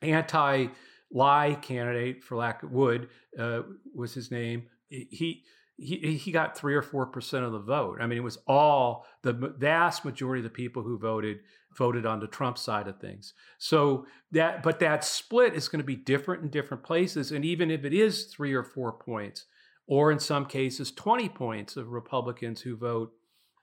anti 0.00 0.68
lie 1.10 1.58
candidate 1.60 2.22
for 2.22 2.36
lack 2.36 2.62
of 2.62 2.70
wood 2.70 3.08
uh, 3.36 3.62
was 3.92 4.14
his 4.14 4.30
name. 4.30 4.68
He 4.88 5.42
he 5.76 6.16
he 6.16 6.30
got 6.30 6.56
three 6.56 6.76
or 6.76 6.82
four 6.82 7.06
percent 7.06 7.44
of 7.44 7.50
the 7.50 7.58
vote. 7.58 7.98
I 8.00 8.06
mean, 8.06 8.18
it 8.18 8.22
was 8.22 8.38
all 8.46 9.04
the 9.22 9.32
vast 9.32 10.04
majority 10.04 10.38
of 10.38 10.44
the 10.44 10.50
people 10.50 10.84
who 10.84 10.96
voted 10.96 11.40
voted 11.76 12.06
on 12.06 12.20
the 12.20 12.26
Trump 12.26 12.58
side 12.58 12.88
of 12.88 13.00
things. 13.00 13.34
So 13.58 14.06
that 14.30 14.62
but 14.62 14.78
that 14.80 15.04
split 15.04 15.54
is 15.54 15.68
going 15.68 15.80
to 15.80 15.86
be 15.86 15.96
different 15.96 16.42
in 16.42 16.50
different 16.50 16.82
places, 16.82 17.32
and 17.32 17.44
even 17.44 17.70
if 17.70 17.84
it 17.84 17.92
is 17.92 18.24
three 18.24 18.52
or 18.52 18.64
four 18.64 18.92
points, 18.92 19.46
or 19.86 20.12
in 20.12 20.18
some 20.18 20.46
cases 20.46 20.92
twenty 20.92 21.28
points 21.28 21.76
of 21.76 21.92
Republicans 21.92 22.60
who 22.60 22.76
vote 22.76 23.12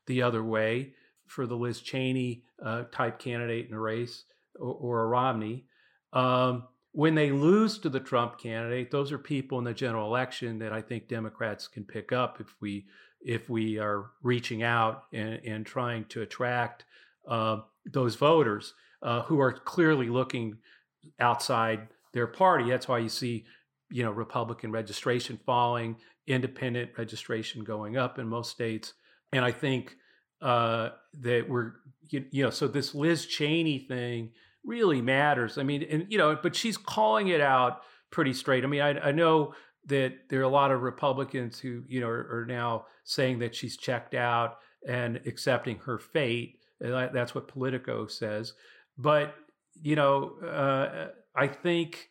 the 0.06 0.22
other 0.22 0.44
way 0.44 0.94
for 1.28 1.46
the 1.46 1.56
Liz 1.56 1.82
Cheney 1.82 2.44
uh, 2.64 2.84
type 2.92 3.20
candidate 3.20 3.68
in 3.68 3.76
a 3.76 3.80
race 3.80 4.26
or, 4.60 4.74
or 4.74 5.04
a 5.04 5.08
Romney. 5.08 5.66
Um, 6.14 6.64
when 6.92 7.14
they 7.14 7.32
lose 7.32 7.78
to 7.80 7.90
the 7.90 8.00
Trump 8.00 8.40
candidate, 8.40 8.90
those 8.90 9.12
are 9.12 9.20
people 9.20 9.60
in 9.60 9.64
the 9.64 9.74
general 9.74 10.08
election 10.08 10.58
that 10.60 10.74
I 10.74 10.82
think 10.82 11.08
Democrats 11.08 11.68
can 11.68 11.84
pick 11.84 12.12
up 12.12 12.42
if 12.42 12.56
we 12.60 12.88
if 13.22 13.50
we 13.50 13.78
are 13.78 14.12
reaching 14.24 14.64
out 14.64 15.04
and, 15.14 15.40
and 15.46 15.66
trying 15.66 16.06
to 16.06 16.22
attract 16.22 16.86
uh, 17.30 17.62
those 17.86 18.16
voters 18.16 18.74
uh, 19.02 19.22
who 19.24 19.40
are 19.40 19.54
clearly 19.54 20.10
looking 20.10 20.58
outside 21.20 21.88
their 22.14 22.28
party. 22.28 22.70
That's 22.70 22.88
why 22.88 23.00
you 23.00 23.10
see, 23.10 23.46
you 23.90 24.04
know, 24.04 24.12
Republican 24.12 24.72
registration 24.72 25.40
falling, 25.46 25.96
independent 26.28 26.92
registration 26.98 27.64
going 27.64 27.96
up 27.98 28.20
in 28.20 28.28
most 28.28 28.52
states, 28.52 28.94
and 29.32 29.46
I 29.46 29.52
think 29.52 29.96
uh, 30.42 30.90
that 31.22 31.48
we're 31.48 31.74
you, 32.10 32.26
you 32.32 32.44
know 32.44 32.50
so 32.50 32.68
this 32.68 32.96
Liz 32.96 33.26
Cheney 33.26 33.80
thing 33.80 34.32
really 34.64 35.02
matters. 35.02 35.58
I 35.58 35.64
mean, 35.64 35.84
and 35.84 36.06
you 36.10 36.18
know, 36.18 36.38
but 36.42 36.56
she's 36.56 36.78
calling 36.78 37.30
it 37.30 37.42
out 37.42 37.82
pretty 38.12 38.34
straight. 38.34 38.64
I 38.64 38.68
mean, 38.68 38.82
I, 38.82 39.00
I 39.00 39.12
know 39.12 39.54
that 39.86 40.14
there 40.30 40.40
are 40.40 40.44
a 40.44 40.50
lot 40.50 40.72
of 40.72 40.82
Republicans 40.82 41.60
who 41.60 41.84
you 41.88 42.02
know 42.02 42.08
are, 42.08 42.42
are 42.42 42.46
now 42.46 42.86
saying 43.04 43.40
that 43.40 43.56
she's 43.56 43.78
checked 43.78 44.14
out 44.14 44.58
and 44.88 45.18
accepting 45.26 45.78
her 45.80 45.98
fate. 45.98 46.59
That's 46.80 47.36
what 47.36 47.48
Politico 47.48 48.08
says. 48.08 48.54
But 48.98 49.36
you 49.82 49.96
know, 49.96 50.40
uh, 50.42 51.08
I 51.36 51.48
think 51.48 52.10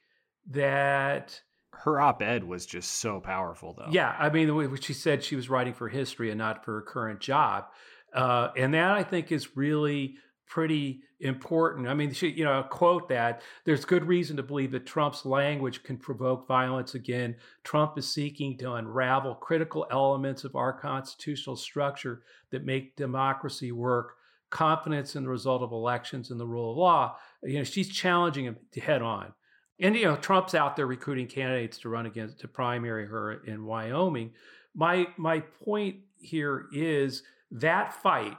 that 0.50 1.40
her 1.72 2.00
op-ed 2.00 2.44
was 2.44 2.66
just 2.66 2.92
so 2.92 3.20
powerful, 3.20 3.74
though. 3.78 3.88
Yeah, 3.90 4.14
I 4.18 4.30
mean, 4.30 4.46
the 4.46 4.54
way 4.54 4.68
she 4.80 4.94
said 4.94 5.22
she 5.22 5.36
was 5.36 5.48
writing 5.48 5.74
for 5.74 5.88
history 5.88 6.30
and 6.30 6.38
not 6.38 6.64
for 6.64 6.74
her 6.74 6.82
current 6.82 7.20
job, 7.20 7.66
uh, 8.14 8.48
and 8.56 8.74
that 8.74 8.92
I 8.92 9.02
think 9.02 9.30
is 9.30 9.56
really 9.56 10.16
pretty 10.46 11.02
important. 11.20 11.88
I 11.88 11.94
mean, 11.94 12.12
she, 12.12 12.28
you 12.28 12.44
know, 12.44 12.60
I 12.60 12.62
quote 12.62 13.08
that 13.10 13.42
there's 13.64 13.84
good 13.84 14.06
reason 14.06 14.36
to 14.38 14.42
believe 14.42 14.70
that 14.72 14.86
Trump's 14.86 15.26
language 15.26 15.82
can 15.82 15.98
provoke 15.98 16.48
violence 16.48 16.94
again. 16.94 17.36
Trump 17.64 17.98
is 17.98 18.10
seeking 18.10 18.56
to 18.58 18.74
unravel 18.74 19.34
critical 19.34 19.86
elements 19.90 20.44
of 20.44 20.56
our 20.56 20.72
constitutional 20.72 21.56
structure 21.56 22.22
that 22.50 22.64
make 22.64 22.96
democracy 22.96 23.72
work. 23.72 24.14
Confidence 24.50 25.14
in 25.14 25.24
the 25.24 25.28
result 25.28 25.62
of 25.62 25.72
elections 25.72 26.30
and 26.30 26.40
the 26.40 26.46
rule 26.46 26.70
of 26.70 26.76
law. 26.76 27.16
You 27.42 27.58
know, 27.58 27.64
she's 27.64 27.88
challenging 27.88 28.44
him 28.44 28.56
head 28.80 29.02
on. 29.02 29.32
And 29.80 29.94
you 29.94 30.04
know, 30.04 30.16
Trump's 30.16 30.54
out 30.54 30.76
there 30.76 30.86
recruiting 30.86 31.26
candidates 31.26 31.78
to 31.78 31.88
run 31.88 32.06
against 32.06 32.40
to 32.40 32.48
primary 32.48 33.06
her 33.06 33.44
in 33.44 33.64
Wyoming. 33.64 34.32
My 34.74 35.08
my 35.16 35.40
point 35.40 35.96
here 36.20 36.66
is 36.72 37.22
that 37.50 37.92
fight 37.92 38.36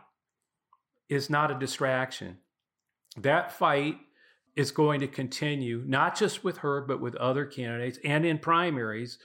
is 1.07 1.29
not 1.29 1.51
a 1.51 1.57
distraction. 1.57 2.37
That 3.17 3.51
fight 3.51 3.97
is 4.55 4.71
going 4.71 4.99
to 4.99 5.07
continue, 5.07 5.83
not 5.85 6.17
just 6.17 6.43
with 6.43 6.57
her, 6.59 6.81
but 6.81 6.99
with 6.99 7.15
other 7.15 7.45
candidates 7.45 7.99
and 8.03 8.25
in 8.25 8.37
primaries 8.37 9.17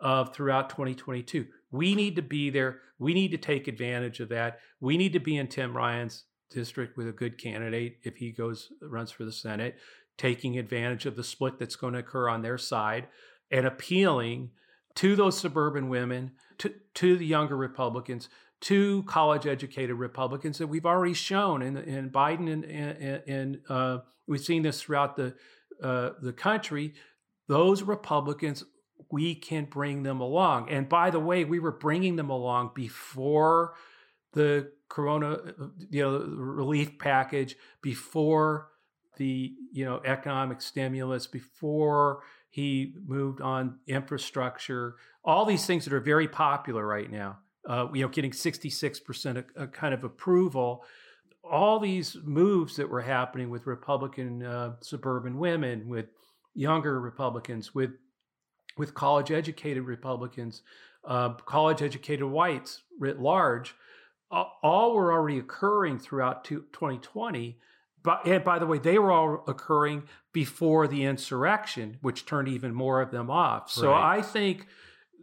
of 0.00 0.34
throughout 0.34 0.68
2022. 0.68 1.46
We 1.70 1.94
need 1.94 2.16
to 2.16 2.22
be 2.22 2.50
there. 2.50 2.80
We 2.98 3.14
need 3.14 3.30
to 3.30 3.38
take 3.38 3.68
advantage 3.68 4.20
of 4.20 4.28
that. 4.28 4.58
We 4.80 4.96
need 4.96 5.14
to 5.14 5.20
be 5.20 5.36
in 5.36 5.48
Tim 5.48 5.74
Ryan's 5.76 6.24
district 6.52 6.96
with 6.96 7.08
a 7.08 7.12
good 7.12 7.38
candidate 7.38 7.98
if 8.02 8.16
he 8.16 8.30
goes 8.30 8.72
runs 8.80 9.10
for 9.10 9.24
the 9.24 9.32
Senate, 9.32 9.76
taking 10.16 10.58
advantage 10.58 11.06
of 11.06 11.16
the 11.16 11.24
split 11.24 11.58
that's 11.58 11.76
going 11.76 11.94
to 11.94 12.00
occur 12.00 12.28
on 12.28 12.42
their 12.42 12.58
side 12.58 13.08
and 13.50 13.66
appealing 13.66 14.50
to 14.94 15.16
those 15.16 15.38
suburban 15.38 15.88
women, 15.88 16.32
to, 16.58 16.72
to 16.94 17.16
the 17.16 17.26
younger 17.26 17.56
Republicans, 17.56 18.28
to 18.60 19.02
college 19.04 19.46
educated 19.46 19.96
Republicans 19.96 20.58
that 20.58 20.68
we've 20.68 20.86
already 20.86 21.14
shown 21.14 21.62
in, 21.62 21.76
in 21.76 22.10
Biden 22.10 22.52
and, 22.52 22.64
and, 22.64 23.22
and 23.26 23.60
uh, 23.68 23.98
we've 24.26 24.44
seen 24.44 24.62
this 24.62 24.82
throughout 24.82 25.16
the 25.16 25.34
uh, 25.82 26.10
the 26.20 26.32
country. 26.32 26.94
Those 27.48 27.82
Republicans, 27.82 28.62
we 29.10 29.34
can 29.34 29.64
bring 29.64 30.04
them 30.04 30.20
along. 30.20 30.70
And 30.70 30.88
by 30.88 31.10
the 31.10 31.18
way, 31.18 31.44
we 31.44 31.58
were 31.58 31.72
bringing 31.72 32.14
them 32.14 32.30
along 32.30 32.70
before 32.74 33.74
the 34.32 34.70
Corona, 34.92 35.38
you 35.90 36.02
know, 36.02 36.18
relief 36.18 36.98
package, 36.98 37.56
before 37.80 38.68
the 39.16 39.52
you 39.72 39.84
know 39.84 40.00
economic 40.04 40.60
stimulus, 40.60 41.26
before 41.26 42.22
he 42.50 42.94
moved 43.06 43.40
on 43.40 43.78
infrastructure, 43.86 44.96
all 45.24 45.44
these 45.44 45.66
things 45.66 45.84
that 45.84 45.92
are 45.94 46.00
very 46.00 46.28
popular 46.28 46.86
right 46.86 47.10
now 47.10 47.38
uh, 47.68 47.88
you 47.92 48.02
know, 48.02 48.08
getting 48.08 48.30
66% 48.30 49.44
of, 49.56 49.72
kind 49.72 49.94
of 49.94 50.04
approval. 50.04 50.84
All 51.48 51.78
these 51.78 52.16
moves 52.22 52.76
that 52.76 52.88
were 52.88 53.00
happening 53.00 53.50
with 53.50 53.66
Republican 53.66 54.44
uh, 54.44 54.74
suburban 54.80 55.38
women, 55.38 55.88
with 55.88 56.06
younger 56.54 57.00
Republicans, 57.00 57.74
with 57.74 57.90
with 58.78 58.94
college 58.94 59.30
educated 59.30 59.82
Republicans, 59.82 60.62
uh, 61.04 61.34
college 61.34 61.82
educated 61.82 62.24
whites 62.24 62.82
writ 62.98 63.20
large, 63.20 63.74
all 64.32 64.94
were 64.94 65.12
already 65.12 65.38
occurring 65.38 65.98
throughout 65.98 66.44
2020. 66.44 67.58
But 68.02 68.26
and 68.26 68.42
by 68.42 68.58
the 68.58 68.66
way, 68.66 68.78
they 68.78 68.98
were 68.98 69.12
all 69.12 69.44
occurring 69.46 70.04
before 70.32 70.88
the 70.88 71.04
insurrection, 71.04 71.98
which 72.00 72.26
turned 72.26 72.48
even 72.48 72.74
more 72.74 73.00
of 73.00 73.10
them 73.10 73.30
off. 73.30 73.70
So 73.70 73.90
right. 73.90 74.18
I 74.18 74.22
think 74.22 74.66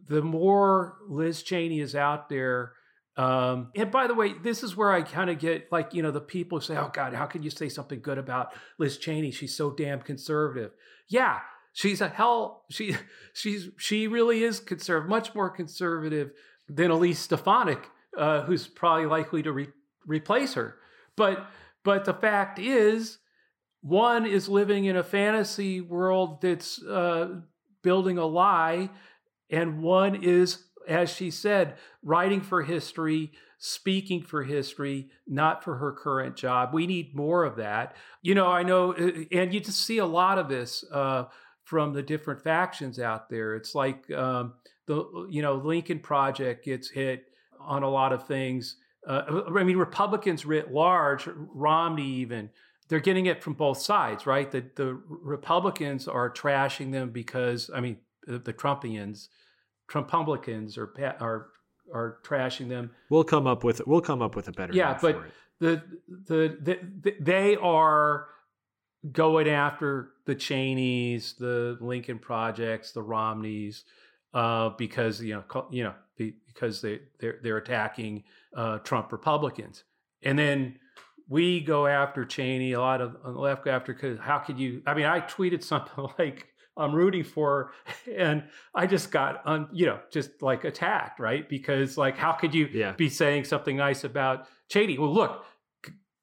the 0.08 0.22
more 0.22 0.98
Liz 1.08 1.43
Cheney 1.43 1.80
is 1.80 1.95
out 1.95 2.30
there. 2.30 2.74
Um, 3.17 3.72
and 3.76 3.91
by 3.91 4.08
the 4.08 4.15
way, 4.15 4.34
this 4.34 4.63
is 4.63 4.78
where 4.78 4.91
I 4.91 5.02
kind 5.02 5.30
of 5.30 5.39
get 5.39 5.72
like, 5.72 5.93
you 5.93 6.02
know, 6.02 6.12
the 6.12 6.22
people 6.22 6.62
say, 6.62 6.78
oh 6.78 6.89
God, 6.93 7.13
how 7.13 7.26
can 7.26 7.43
you 7.43 7.50
say 7.50 7.67
something 7.67 8.00
good 8.00 8.17
about 8.17 8.54
Liz 8.78 8.98
Cheney? 8.98 9.32
She's 9.32 9.56
so 9.56 9.72
damn 9.72 10.00
conservative. 10.00 10.72
Yeah, 11.10 11.39
she's 11.74 12.00
a 12.00 12.08
hell, 12.08 12.63
she, 12.69 12.95
she's, 13.34 13.69
she 13.78 14.08
really 14.08 14.43
is 14.43 14.60
conservative, 14.60 15.10
much 15.10 15.36
more 15.36 15.50
conservative 15.50 16.32
than 16.69 16.91
Elise 16.91 17.19
Stefanik, 17.19 17.89
uh, 18.17 18.41
who's 18.41 18.67
probably 18.67 19.06
likely 19.06 19.43
to 19.43 19.52
re- 19.52 19.74
replace 20.06 20.54
her. 20.54 20.76
But, 21.15 21.48
but 21.84 22.06
the 22.06 22.13
fact 22.13 22.60
is, 22.60 23.17
one 23.82 24.26
is 24.26 24.50
living 24.50 24.86
in 24.86 24.98
a 24.98 25.04
fantasy 25.04 25.82
world 25.82 26.41
that's 26.41 26.84
uh, 26.84 27.39
building 27.82 28.17
a 28.17 28.26
lie 28.26 28.89
and 29.50 29.82
one 29.82 30.24
is, 30.24 30.65
as 30.88 31.10
she 31.10 31.32
said, 31.32 31.76
writing 32.04 32.41
for 32.41 32.62
history, 32.62 33.32
speaking 33.58 34.22
for 34.22 34.43
history, 34.43 35.10
not 35.28 35.63
for 35.63 35.76
her 35.78 35.91
current 35.91 36.36
job. 36.36 36.74
We 36.74 36.88
need 36.88 37.15
more 37.15 37.43
of 37.43 37.56
that. 37.58 37.95
You 38.22 38.36
know, 38.36 38.48
I 38.48 38.63
know, 38.63 38.93
uh, 38.93 39.12
and 39.32 39.54
you 39.54 39.60
just 39.60 39.86
see 39.86 39.98
a 39.98 40.06
lot 40.06 40.38
of 40.38 40.48
this 40.48 40.84
uh, 40.91 41.26
from 41.63 41.93
the 41.93 42.04
different 42.04 42.41
factions 42.41 43.00
out 43.00 43.30
there. 43.30 43.56
It's 43.56 43.74
like 43.74 44.10
um, 44.12 44.54
the, 44.86 45.28
you 45.30 45.41
know, 45.41 45.56
Lincoln 45.56 46.00
Project 46.00 46.65
gets 46.65 46.89
hit 46.89 47.26
on 47.69 47.84
a 47.84 47.89
lot 47.89 48.12
of 48.12 48.27
things. 48.27 48.75
Uh, 49.08 49.43
I 49.55 49.63
mean, 49.63 49.77
Republicans 49.77 50.45
writ 50.45 50.73
large, 50.73 51.27
Romney 51.27 52.05
even, 52.05 52.49
they're 52.89 52.99
getting 52.99 53.27
it 53.27 53.41
from 53.41 53.53
both 53.53 53.77
sides, 53.77 54.25
right? 54.25 54.51
The 54.51 54.65
the 54.75 54.99
Republicans 55.08 56.08
are 56.08 56.29
trashing 56.29 56.91
them 56.91 57.12
because, 57.12 57.69
I 57.73 57.79
mean, 57.79 57.97
the, 58.25 58.39
the 58.39 58.53
Trumpians 58.53 59.29
Trumpublicans 59.89 60.77
are 60.77 60.91
are 61.19 61.47
are 61.93 62.17
trashing 62.23 62.67
them. 62.67 62.91
We'll 63.10 63.23
come 63.23 63.47
up 63.47 63.63
with 63.63 63.79
it. 63.79 63.88
we'll 63.88 64.01
come 64.01 64.21
up 64.21 64.36
with 64.36 64.47
a 64.47 64.51
better 64.51 64.73
yeah, 64.73 64.97
but 65.01 65.21
the, 65.60 65.82
the, 66.27 66.58
the 66.62 66.79
the 67.01 67.15
they 67.19 67.55
are 67.55 68.27
going 69.12 69.47
after 69.47 70.12
the 70.25 70.36
Cheneys, 70.36 71.34
the 71.34 71.77
Lincoln 71.79 72.19
projects, 72.19 72.91
the 72.91 73.01
Romneys, 73.01 73.86
uh, 74.33 74.69
because 74.77 75.21
you 75.21 75.33
know 75.33 75.67
you 75.71 75.83
know 75.83 75.93
because 76.17 76.81
they 76.81 76.99
they're 77.19 77.39
they're 77.41 77.57
attacking 77.57 78.23
uh, 78.55 78.79
Trump 78.79 79.11
Republicans, 79.11 79.83
and 80.23 80.37
then 80.37 80.79
we 81.27 81.61
go 81.61 81.87
after 81.87 82.25
Cheney. 82.25 82.73
A 82.73 82.79
lot 82.79 83.01
of 83.01 83.15
on 83.23 83.33
the 83.33 83.39
left 83.39 83.65
go 83.65 83.71
after 83.71 83.93
because 83.93 84.19
how 84.19 84.39
could 84.39 84.59
you? 84.59 84.81
I 84.85 84.93
mean, 84.93 85.05
I 85.05 85.21
tweeted 85.21 85.63
something 85.65 86.07
like 86.17 86.47
I'm 86.79 86.95
rooting 86.95 87.23
for. 87.23 87.73
And 88.15 88.43
I 88.73 88.87
just 88.87 89.11
got, 89.11 89.45
un, 89.45 89.67
you 89.71 89.85
know, 89.85 89.99
just 90.11 90.41
like 90.41 90.63
attacked, 90.63 91.19
right? 91.19 91.47
Because 91.47 91.97
like, 91.97 92.17
how 92.17 92.31
could 92.31 92.55
you 92.55 92.69
yeah. 92.73 92.93
be 92.93 93.09
saying 93.09 93.43
something 93.43 93.75
nice 93.75 94.03
about 94.03 94.47
Cheney? 94.69 94.97
Well, 94.97 95.13
look, 95.13 95.45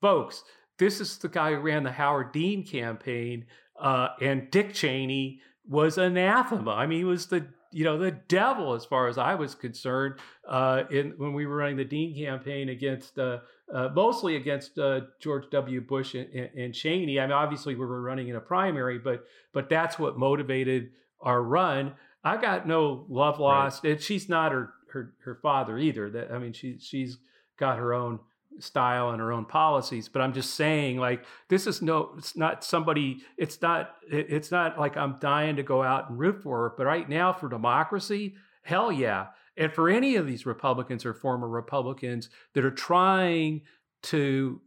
folks, 0.01 0.43
this 0.79 1.01
is 1.01 1.19
the 1.19 1.29
guy 1.29 1.53
who 1.53 1.61
ran 1.61 1.83
the 1.83 1.93
Howard 1.93 2.33
Dean 2.33 2.65
campaign, 2.67 3.47
uh, 3.81 4.09
and 4.21 4.51
Dick 4.51 4.73
Cheney 4.73 5.41
was 5.69 5.99
anathema. 5.99 6.71
I 6.71 6.87
mean, 6.87 6.99
he 6.99 7.05
was 7.05 7.27
the 7.27 7.47
you 7.73 7.85
know 7.85 7.99
the 7.99 8.11
devil 8.11 8.75
as 8.75 8.85
far 8.85 9.09
as 9.09 9.19
I 9.19 9.35
was 9.35 9.55
concerned. 9.55 10.15
Uh, 10.47 10.85
in 10.91 11.15
when 11.17 11.33
we 11.33 11.47
were 11.47 11.57
running 11.57 11.77
the 11.77 11.85
Dean 11.85 12.15
campaign 12.15 12.69
against 12.69 13.19
uh, 13.19 13.39
uh, 13.73 13.89
mostly 13.95 14.37
against 14.37 14.79
uh, 14.79 15.01
George 15.21 15.45
W. 15.51 15.81
Bush 15.81 16.15
and, 16.15 16.29
and, 16.57 16.75
Cheney. 16.75 17.19
I 17.19 17.27
mean, 17.27 17.33
obviously 17.33 17.75
we 17.75 17.85
were 17.85 18.01
running 18.01 18.29
in 18.29 18.37
a 18.37 18.41
primary, 18.41 18.99
but 18.99 19.25
but 19.53 19.69
that's 19.69 19.99
what 19.99 20.19
motivated 20.19 20.91
our 21.21 21.43
run. 21.43 21.95
I 22.23 22.37
got 22.37 22.67
no 22.67 23.07
love 23.09 23.39
lost, 23.39 23.85
right. 23.85 23.95
and 23.95 24.01
she's 24.01 24.29
not 24.29 24.53
her 24.53 24.73
her 24.93 25.15
her 25.25 25.39
father 25.43 25.79
either. 25.79 26.11
That 26.11 26.31
I 26.33 26.39
mean, 26.39 26.53
she 26.53 26.79
she's 26.79 27.19
got 27.59 27.79
her 27.79 27.93
own 27.93 28.21
style 28.59 29.11
and 29.11 29.21
her 29.21 29.33
own 29.33 29.45
policies. 29.45 30.09
But 30.09 30.23
I'm 30.23 30.33
just 30.33 30.55
saying, 30.55 30.99
like, 30.99 31.25
this 31.49 31.67
is 31.67 31.83
no, 31.83 32.13
it's 32.19 32.37
not 32.37 32.65
somebody, 32.65 33.19
it's 33.37 33.61
not, 33.63 33.97
it's 34.11 34.51
not 34.51 34.79
like 34.79 34.97
I'm 34.97 35.19
dying 35.21 35.57
to 35.57 35.63
go 35.63 35.83
out 35.83 36.11
and 36.11 36.19
root 36.19 36.43
for 36.43 36.63
her. 36.63 36.75
But 36.77 36.87
right 36.87 37.09
now, 37.09 37.33
for 37.33 37.49
democracy, 37.49 38.35
hell 38.63 38.91
yeah. 38.91 39.27
And 39.57 39.73
for 39.73 39.89
any 39.89 40.17
of 40.17 40.27
these 40.27 40.45
Republicans 40.45 41.07
or 41.07 41.15
former 41.15 41.49
Republicans 41.49 42.29
that 42.55 42.65
are 42.65 42.71
trying 42.71 43.63
to 44.03 44.61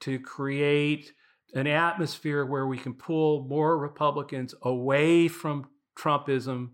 to 0.00 0.20
create 0.20 1.12
an 1.54 1.66
atmosphere 1.66 2.44
where 2.44 2.66
we 2.66 2.78
can 2.78 2.94
pull 2.94 3.42
more 3.48 3.78
Republicans 3.78 4.54
away 4.62 5.28
from 5.28 5.66
Trumpism 5.98 6.70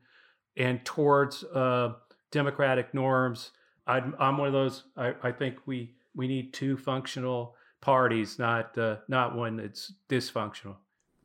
and 0.57 0.85
towards 0.85 1.43
uh, 1.45 1.95
democratic 2.31 2.93
norms. 2.93 3.53
I'm, 3.87 4.15
I'm, 4.19 4.39
one 4.39 4.49
of 4.49 4.53
those. 4.53 4.85
I, 4.97 5.15
I, 5.23 5.33
think 5.33 5.59
we 5.67 5.95
we 6.15 6.29
need 6.29 6.53
two 6.53 6.77
functional 6.77 7.57
parties, 7.81 8.39
not 8.39 8.77
uh, 8.79 8.97
not 9.09 9.37
one 9.37 9.57
that's 9.57 9.93
dysfunctional. 10.09 10.77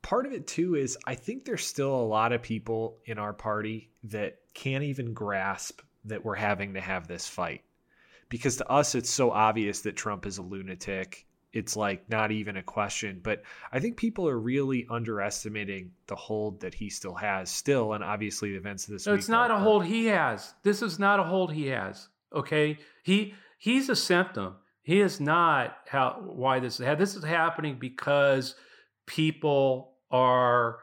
Part 0.02 0.26
of 0.26 0.34
it 0.34 0.48
too 0.48 0.76
is 0.76 0.98
I 1.06 1.16
think 1.16 1.46
there's 1.46 1.66
still 1.66 1.94
a 1.94 2.04
lot 2.04 2.32
of 2.32 2.42
people 2.42 2.98
in 3.06 3.18
our 3.18 3.34
party 3.34 3.92
that 4.04 4.40
can't 4.54 4.84
even 4.84 5.14
grasp 5.14 5.82
that 6.06 6.24
we're 6.24 6.36
having 6.36 6.74
to 6.74 6.82
have 6.82 7.08
this 7.08 7.28
fight. 7.28 7.64
Because 8.30 8.58
to 8.58 8.70
us, 8.70 8.96
it's 8.96 9.10
so 9.10 9.32
obvious 9.32 9.82
that 9.82 9.96
Trump 9.96 10.26
is 10.26 10.38
a 10.38 10.44
lunatic. 10.44 11.26
It's 11.52 11.76
like 11.76 12.08
not 12.10 12.32
even 12.32 12.58
a 12.58 12.64
question. 12.64 13.22
But 13.24 13.42
I 13.72 13.80
think 13.80 13.98
people 13.98 14.28
are 14.30 14.38
really 14.38 14.86
underestimating 14.90 15.92
the 16.08 16.16
hold 16.16 16.62
that 16.62 16.76
he 16.76 16.90
still 16.90 17.16
has, 17.16 17.50
still, 17.50 17.94
and 17.94 18.04
obviously 18.04 18.52
the 18.52 18.58
events 18.58 18.86
of 18.88 18.94
this 18.94 19.08
no, 19.08 19.14
week. 19.14 19.20
It's 19.20 19.30
not 19.30 19.50
a 19.50 19.58
hold 19.58 19.86
he 19.86 20.06
has. 20.06 20.54
This 20.62 20.82
is 20.82 21.00
not 21.00 21.20
a 21.20 21.24
hold 21.24 21.52
he 21.52 21.68
has. 21.68 22.08
Okay, 22.34 22.78
he 23.02 23.34
he's 23.58 23.90
a 23.90 23.96
symptom. 23.96 24.56
He 24.90 25.02
is 25.02 25.20
not 25.20 25.78
how 25.88 26.20
why 26.26 26.60
this 26.60 26.80
is 26.80 26.98
this 26.98 27.14
is 27.14 27.24
happening 27.24 27.78
because 27.80 28.56
people 29.06 29.92
are 30.10 30.80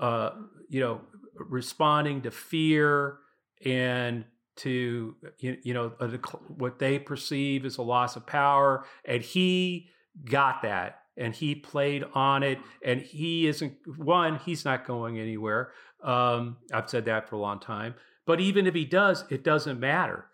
uh, 0.00 0.30
you 0.68 0.80
know 0.80 1.02
responding 1.36 2.22
to 2.22 2.32
fear 2.32 3.18
and 3.64 4.24
to 4.56 5.14
you, 5.38 5.72
know 5.72 5.92
a, 6.00 6.08
what 6.48 6.80
they 6.80 6.98
perceive 6.98 7.64
as 7.64 7.76
a 7.76 7.82
loss 7.82 8.16
of 8.16 8.26
power. 8.26 8.86
And 9.04 9.22
he 9.22 9.88
got 10.24 10.62
that 10.62 11.02
and 11.16 11.32
he 11.32 11.54
played 11.54 12.02
on 12.12 12.42
it. 12.42 12.58
And 12.84 13.00
he 13.00 13.46
isn't 13.46 13.74
one 13.96 14.40
he's 14.40 14.64
not 14.64 14.84
going 14.84 15.20
anywhere. 15.20 15.70
Um, 16.02 16.56
i've 16.72 16.90
said 16.90 17.04
that 17.04 17.28
for 17.28 17.36
a 17.36 17.40
long 17.40 17.60
time. 17.60 17.94
But 18.26 18.40
even 18.40 18.66
if 18.66 18.74
he 18.74 18.84
does 18.84 19.24
it 19.30 19.44
doesn't 19.44 19.78
matter. 19.78 20.26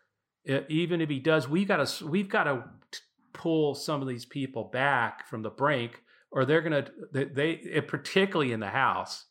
Even 0.70 1.02
if 1.02 1.10
he 1.10 1.18
does 1.18 1.46
we've 1.46 1.68
got 1.68 1.86
to 1.86 2.06
we've 2.06 2.30
got 2.30 2.44
to 2.44 2.64
pull 3.32 3.74
some 3.74 4.02
of 4.02 4.08
these 4.08 4.24
people 4.24 4.64
back 4.64 5.26
from 5.26 5.42
the 5.42 5.50
brink 5.50 6.02
or 6.30 6.44
they're 6.44 6.62
going 6.62 6.84
to 6.84 6.90
they, 7.12 7.24
they 7.24 7.80
particularly 7.80 8.52
in 8.52 8.60
the 8.60 8.68
house 8.68 9.26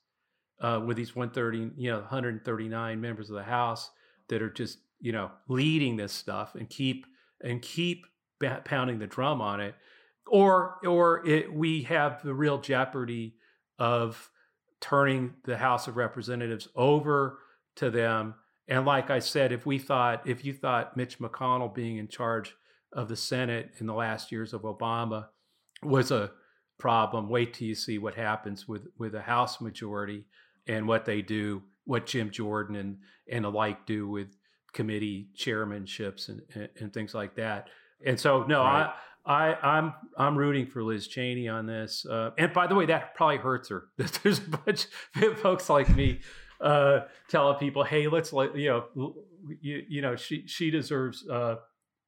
uh, 0.62 0.82
with 0.86 0.98
these 0.98 1.16
130 1.16 1.72
you 1.78 1.92
know 1.92 2.00
139 2.00 3.02
members 3.02 3.30
of 3.30 3.36
the 3.36 3.44
house 3.44 3.90
that 4.28 4.42
are 4.42 4.50
just 4.50 4.80
you 5.00 5.12
know 5.12 5.32
leading 5.48 5.98
this 5.98 6.14
stuff 6.14 6.56
and 6.56 6.70
keep 6.70 7.06
and 7.42 7.62
keep 7.62 8.06
pounding 8.66 9.00
the 9.00 9.08
drum 9.08 9.42
on 9.42 9.60
it. 9.60 9.76
Or 10.28 10.78
or 10.86 11.26
it, 11.28 11.52
we 11.52 11.84
have 11.84 12.22
the 12.24 12.34
real 12.34 12.60
jeopardy 12.60 13.36
of 13.78 14.30
turning 14.80 15.34
the 15.44 15.58
house 15.58 15.88
of 15.88 15.98
representatives 15.98 16.68
over 16.76 17.40
to 17.76 17.90
them. 17.90 18.36
And 18.68 18.86
like 18.86 19.10
i 19.10 19.18
said 19.18 19.52
if 19.52 19.66
we 19.66 19.80
thought 19.80 20.28
if 20.28 20.46
you 20.46 20.54
thought 20.54 20.96
mitch 20.96 21.18
mcconnell 21.18 21.74
being 21.74 21.98
in 21.98 22.08
charge 22.08 22.56
of 22.94 23.08
the 23.08 23.16
senate 23.16 23.72
in 23.80 23.88
the 23.88 23.94
last 23.94 24.32
years 24.32 24.54
of 24.54 24.62
obama 24.62 25.28
was 25.84 26.12
a 26.12 26.32
problem 26.78 27.30
wait 27.30 27.54
till 27.54 27.68
you 27.68 27.76
see 27.76 27.98
what 27.98 28.16
happens 28.16 28.68
with 28.68 28.88
with 28.98 29.14
a 29.16 29.22
house 29.22 29.62
majority 29.62 30.26
and 30.68 30.88
what 30.88 31.06
they 31.06 31.22
do 31.22 31.62
what 31.86 32.06
jim 32.06 32.30
jordan 32.30 32.76
and 32.76 32.98
and 33.30 33.46
alike 33.46 33.86
do 33.86 34.08
with 34.08 34.30
committee 34.74 35.30
chairmanships 35.38 36.30
and, 36.30 36.42
and, 36.54 36.70
and 36.80 36.94
things 36.94 37.14
like 37.14 37.36
that. 37.36 37.70
And 38.06 38.20
so, 38.20 38.44
no, 38.44 38.62
right. 38.62 38.92
I, 39.26 39.52
I, 39.52 39.78
I'm, 39.78 39.94
I'm 40.18 40.38
rooting 40.38 40.66
for 40.68 40.84
Liz 40.84 41.08
Cheney 41.08 41.48
on 41.48 41.66
this. 41.66 42.06
Uh, 42.06 42.32
and 42.38 42.54
by 42.54 42.68
the 42.68 42.76
way, 42.76 42.86
that 42.88 43.16
probably 43.16 43.38
hurts 43.38 43.70
her. 43.70 43.86
That 43.98 44.20
there's 44.24 44.40
a 44.40 44.50
bunch 44.50 44.88
of 45.22 45.40
folks 45.40 45.70
like 45.70 45.90
me 45.90 46.20
uh, 46.62 47.02
telling 47.28 47.58
people, 47.58 47.84
"Hey, 47.84 48.08
let's 48.08 48.34
let 48.34 48.56
you 48.56 48.70
know, 48.70 49.16
you, 49.62 49.84
you 49.88 50.02
know, 50.02 50.16
she, 50.16 50.48
she 50.48 50.72
deserves 50.72 51.28
uh, 51.28 51.58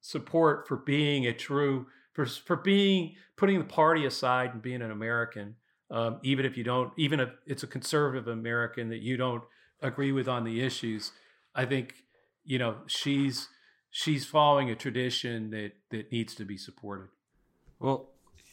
support 0.02 0.68
for 0.68 0.76
being 0.76 1.26
a 1.26 1.32
true, 1.32 1.86
for, 2.12 2.26
for 2.26 2.56
being 2.56 3.14
putting 3.36 3.58
the 3.58 3.64
party 3.64 4.04
aside 4.04 4.52
and 4.52 4.60
being 4.60 4.82
an 4.82 4.90
American." 4.90 5.56
Um, 5.90 6.20
even 6.22 6.46
if 6.46 6.56
you 6.56 6.64
don't, 6.64 6.92
even 6.96 7.20
if 7.20 7.30
it's 7.46 7.62
a 7.62 7.66
conservative 7.66 8.28
American 8.28 8.88
that 8.90 9.00
you 9.00 9.16
don't 9.16 9.42
agree 9.82 10.12
with 10.12 10.28
on 10.28 10.44
the 10.44 10.62
issues, 10.62 11.12
I 11.54 11.64
think 11.64 11.94
you 12.44 12.58
know 12.58 12.76
she's 12.86 13.48
she's 13.90 14.24
following 14.24 14.70
a 14.70 14.74
tradition 14.74 15.50
that 15.50 15.72
that 15.90 16.10
needs 16.10 16.34
to 16.36 16.44
be 16.44 16.56
supported. 16.56 17.08
Well, 17.78 18.08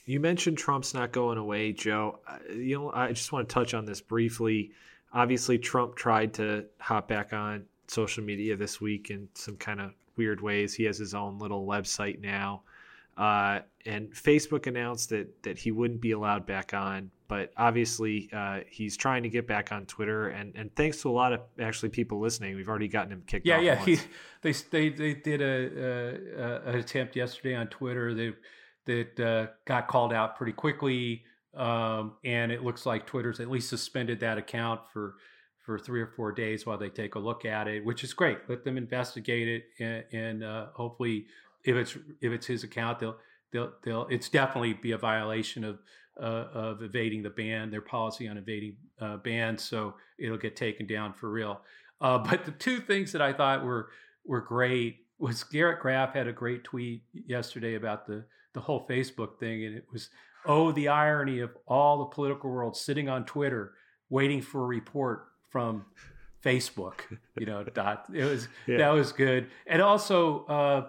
you 0.05 0.19
mentioned 0.19 0.57
Trump's 0.57 0.93
not 0.93 1.12
going 1.12 1.38
away, 1.38 1.71
Joe. 1.71 2.19
You 2.51 2.79
know, 2.79 2.91
I 2.91 3.12
just 3.13 3.31
want 3.31 3.47
to 3.47 3.53
touch 3.53 3.73
on 3.73 3.85
this 3.85 4.01
briefly. 4.01 4.71
Obviously, 5.13 5.57
Trump 5.57 5.95
tried 5.95 6.33
to 6.35 6.65
hop 6.79 7.07
back 7.07 7.31
on 7.31 7.65
social 7.88 8.23
media 8.23 8.55
this 8.55 8.81
week 8.81 9.09
in 9.12 9.29
some 9.33 9.55
kind 9.55 9.79
of 9.79 9.91
weird 10.19 10.41
ways. 10.41 10.73
He 10.73 10.84
has 10.84 10.97
his 10.97 11.13
own 11.13 11.39
little 11.39 11.65
website 11.65 12.19
now. 12.19 12.63
Uh, 13.17 13.60
and 13.86 14.12
Facebook 14.13 14.67
announced 14.67 15.10
that 15.10 15.27
that 15.43 15.58
he 15.58 15.71
wouldn't 15.71 16.01
be 16.01 16.12
allowed 16.12 16.45
back 16.45 16.73
on, 16.73 17.12
but 17.27 17.51
obviously 17.58 18.29
uh, 18.32 18.60
he's 18.69 18.95
trying 18.95 19.23
to 19.23 19.29
get 19.29 19.45
back 19.45 19.71
on 19.71 19.86
Twitter. 19.86 20.29
And, 20.29 20.55
and 20.55 20.73
thanks 20.75 21.01
to 21.01 21.10
a 21.10 21.15
lot 21.21 21.34
of 21.34 21.41
actually 21.60 21.89
people 21.89 22.19
listening, 22.19 22.55
we've 22.55 22.69
already 22.69 22.88
gotten 22.88 23.12
him 23.12 23.23
kicked 23.27 23.45
yeah. 23.45 23.60
Yeah, 23.60 23.84
yeah. 23.86 23.99
They, 24.41 24.53
they 24.71 24.89
they 24.89 25.13
did 25.15 25.41
a, 25.41 25.55
a, 26.45 26.69
an 26.69 26.75
attempt 26.75 27.15
yesterday 27.15 27.55
on 27.55 27.67
Twitter 27.67 28.13
that 28.13 28.36
that 28.86 29.19
uh, 29.19 29.47
got 29.65 29.88
called 29.88 30.13
out 30.13 30.38
pretty 30.38 30.53
quickly, 30.53 31.23
um, 31.55 32.13
and 32.23 32.51
it 32.51 32.63
looks 32.63 32.86
like 32.86 33.05
Twitter's 33.05 33.39
at 33.39 33.49
least 33.49 33.69
suspended 33.69 34.21
that 34.21 34.38
account 34.38 34.82
for 34.93 35.15
for 35.69 35.77
three 35.77 36.01
or 36.01 36.08
four 36.08 36.32
days 36.32 36.65
while 36.65 36.79
they 36.79 36.89
take 36.89 37.13
a 37.13 37.19
look 37.19 37.45
at 37.45 37.67
it, 37.67 37.86
which 37.86 38.03
is 38.03 38.12
great. 38.12 38.39
Let 38.47 38.63
them 38.63 38.75
investigate 38.75 39.47
it, 39.47 39.65
and, 39.79 40.03
and 40.12 40.43
uh, 40.43 40.65
hopefully 40.73 41.27
if 41.63 41.75
it's 41.75 41.95
if 42.21 42.32
it's 42.32 42.47
his 42.47 42.63
account, 42.63 42.97
they'll 42.97 43.17
they'll 43.51 43.73
they'll 43.84 44.08
it's 44.08 44.29
definitely 44.29 44.73
be 44.73 44.93
a 44.93 44.97
violation 44.97 45.63
of 45.63 45.77
uh, 46.19 46.47
of 46.55 46.82
evading 46.82 47.21
the 47.21 47.29
ban, 47.29 47.69
their 47.69 47.82
policy 47.82 48.27
on 48.27 48.38
evading 48.38 48.77
uh, 48.99 49.17
bans. 49.17 49.63
So 49.63 49.93
it'll 50.17 50.39
get 50.39 50.55
taken 50.55 50.88
down 50.88 51.13
for 51.13 51.29
real. 51.29 51.62
Uh, 52.01 52.17
but 52.29 52.45
the 52.45 52.51
two 52.51 52.79
things 52.79 53.12
that 53.12 53.21
I 53.21 53.32
thought 53.32 53.63
were 53.63 53.89
were 54.25 54.41
great 54.41 55.05
was 55.19 55.43
Garrett 55.43 55.82
Graff 55.82 56.15
had 56.15 56.25
a 56.25 56.34
great 56.34 56.63
tweet 56.63 57.03
yesterday 57.13 57.75
about 57.75 58.08
the 58.08 58.25
the 58.53 58.62
whole 58.62 58.88
Facebook 58.88 59.38
thing, 59.39 59.65
and 59.65 59.77
it 59.77 59.86
was 59.93 60.10
oh 60.47 60.71
the 60.71 60.88
irony 60.88 61.41
of 61.41 61.51
all 61.67 61.99
the 61.99 62.05
political 62.05 62.49
world 62.49 62.75
sitting 62.75 63.08
on 63.08 63.23
Twitter 63.23 63.73
waiting 64.10 64.41
for 64.41 64.63
a 64.63 64.67
report 64.67 65.27
from 65.49 65.85
Facebook. 66.43 67.01
You 67.38 67.45
know, 67.45 67.63
dot. 67.73 68.05
It 68.13 68.25
was 68.25 68.47
yeah. 68.67 68.77
that 68.77 68.93
was 68.93 69.12
good, 69.12 69.47
and 69.67 69.81
also 69.81 70.45
uh, 70.45 70.88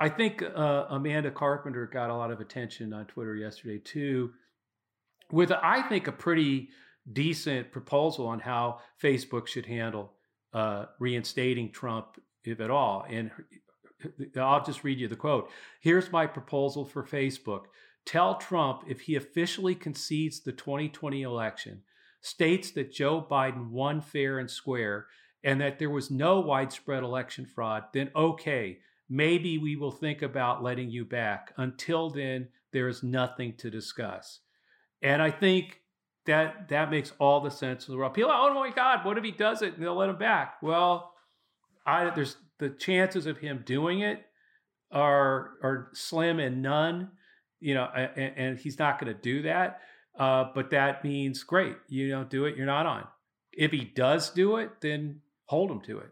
I 0.00 0.08
think 0.08 0.42
uh, 0.42 0.86
Amanda 0.90 1.30
Carpenter 1.30 1.86
got 1.86 2.10
a 2.10 2.14
lot 2.14 2.30
of 2.30 2.40
attention 2.40 2.92
on 2.92 3.06
Twitter 3.06 3.34
yesterday 3.34 3.78
too, 3.78 4.32
with 5.32 5.50
I 5.50 5.82
think 5.88 6.06
a 6.06 6.12
pretty 6.12 6.68
decent 7.12 7.72
proposal 7.72 8.26
on 8.26 8.40
how 8.40 8.80
Facebook 9.02 9.46
should 9.46 9.66
handle 9.66 10.12
uh, 10.52 10.86
reinstating 10.98 11.70
Trump, 11.72 12.20
if 12.44 12.60
at 12.60 12.70
all. 12.70 13.04
And 13.08 13.30
I'll 14.36 14.64
just 14.64 14.84
read 14.84 15.00
you 15.00 15.08
the 15.08 15.16
quote. 15.16 15.50
Here's 15.80 16.12
my 16.12 16.26
proposal 16.26 16.84
for 16.84 17.02
Facebook. 17.02 17.64
Tell 18.06 18.36
Trump 18.36 18.84
if 18.88 19.00
he 19.00 19.16
officially 19.16 19.74
concedes 19.74 20.40
the 20.40 20.52
2020 20.52 21.22
election, 21.22 21.82
states 22.20 22.72
that 22.72 22.92
Joe 22.92 23.26
Biden 23.28 23.70
won 23.70 24.00
fair 24.00 24.38
and 24.38 24.50
square, 24.50 25.06
and 25.44 25.60
that 25.60 25.78
there 25.78 25.90
was 25.90 26.10
no 26.10 26.40
widespread 26.40 27.02
election 27.02 27.46
fraud, 27.46 27.84
then 27.92 28.10
okay, 28.14 28.78
maybe 29.08 29.58
we 29.58 29.76
will 29.76 29.92
think 29.92 30.22
about 30.22 30.62
letting 30.62 30.90
you 30.90 31.04
back. 31.04 31.52
Until 31.56 32.10
then, 32.10 32.48
there 32.72 32.88
is 32.88 33.02
nothing 33.02 33.54
to 33.58 33.70
discuss. 33.70 34.40
And 35.00 35.22
I 35.22 35.30
think 35.30 35.80
that 36.26 36.68
that 36.68 36.90
makes 36.90 37.12
all 37.18 37.40
the 37.40 37.50
sense 37.50 37.88
in 37.88 37.92
the 37.92 37.98
world. 37.98 38.14
People, 38.14 38.30
oh 38.32 38.52
my 38.52 38.70
God, 38.70 39.04
what 39.04 39.16
if 39.16 39.24
he 39.24 39.30
does 39.30 39.62
it 39.62 39.74
and 39.74 39.82
they'll 39.82 39.96
let 39.96 40.10
him 40.10 40.18
back? 40.18 40.56
Well, 40.60 41.14
I 41.86 42.10
there's 42.10 42.36
the 42.58 42.70
chances 42.70 43.26
of 43.26 43.38
him 43.38 43.62
doing 43.64 44.00
it 44.00 44.24
are 44.90 45.52
are 45.62 45.90
slim 45.94 46.38
and 46.38 46.60
none. 46.60 47.10
You 47.60 47.74
know, 47.74 47.88
and, 47.94 48.32
and 48.36 48.58
he's 48.58 48.78
not 48.78 49.00
going 49.00 49.12
to 49.12 49.20
do 49.20 49.42
that. 49.42 49.80
Uh, 50.18 50.46
but 50.54 50.70
that 50.70 51.04
means 51.04 51.44
great. 51.44 51.76
You 51.88 52.10
don't 52.10 52.28
do 52.28 52.44
it, 52.44 52.56
you're 52.56 52.66
not 52.66 52.86
on. 52.86 53.06
If 53.52 53.70
he 53.70 53.84
does 53.84 54.30
do 54.30 54.56
it, 54.56 54.80
then 54.80 55.20
hold 55.46 55.70
him 55.70 55.80
to 55.82 55.98
it. 55.98 56.10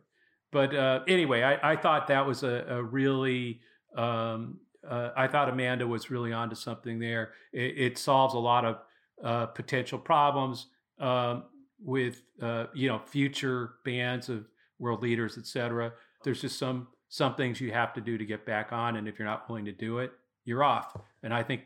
But 0.52 0.74
uh, 0.74 1.00
anyway, 1.08 1.42
I, 1.42 1.72
I, 1.72 1.76
thought 1.76 2.06
that 2.06 2.24
was 2.24 2.42
a, 2.42 2.64
a 2.68 2.82
really 2.82 3.60
um, 3.96 4.60
uh, 4.88 5.10
I 5.16 5.26
thought 5.26 5.48
Amanda 5.48 5.86
was 5.86 6.10
really 6.10 6.32
onto 6.32 6.54
something 6.54 6.98
there. 6.98 7.32
It, 7.52 7.78
it 7.78 7.98
solves 7.98 8.34
a 8.34 8.38
lot 8.38 8.64
of 8.64 8.78
uh, 9.22 9.46
potential 9.46 9.98
problems 9.98 10.66
um, 10.98 11.44
with 11.82 12.22
uh, 12.40 12.66
you 12.74 12.88
know 12.88 13.00
future 13.04 13.74
bands 13.84 14.28
of 14.28 14.46
world 14.78 15.02
leaders, 15.02 15.38
etc. 15.38 15.92
There's 16.22 16.40
just 16.40 16.58
some 16.58 16.88
some 17.08 17.34
things 17.34 17.60
you 17.60 17.72
have 17.72 17.92
to 17.94 18.00
do 18.00 18.18
to 18.18 18.24
get 18.24 18.46
back 18.46 18.72
on, 18.72 18.96
and 18.96 19.08
if 19.08 19.18
you're 19.18 19.28
not 19.28 19.48
willing 19.48 19.64
to 19.64 19.72
do 19.72 19.98
it, 19.98 20.12
you're 20.44 20.64
off. 20.64 20.96
And 21.22 21.34
I 21.34 21.42
think 21.42 21.62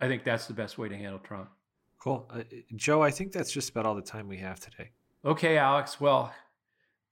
I 0.00 0.08
think 0.08 0.24
that's 0.24 0.46
the 0.46 0.54
best 0.54 0.78
way 0.78 0.88
to 0.88 0.96
handle 0.96 1.18
Trump. 1.18 1.48
Cool, 2.06 2.30
uh, 2.32 2.44
Joe. 2.76 3.02
I 3.02 3.10
think 3.10 3.32
that's 3.32 3.50
just 3.50 3.70
about 3.70 3.84
all 3.84 3.96
the 3.96 4.00
time 4.00 4.28
we 4.28 4.36
have 4.36 4.60
today. 4.60 4.92
Okay, 5.24 5.58
Alex. 5.58 6.00
Well, 6.00 6.32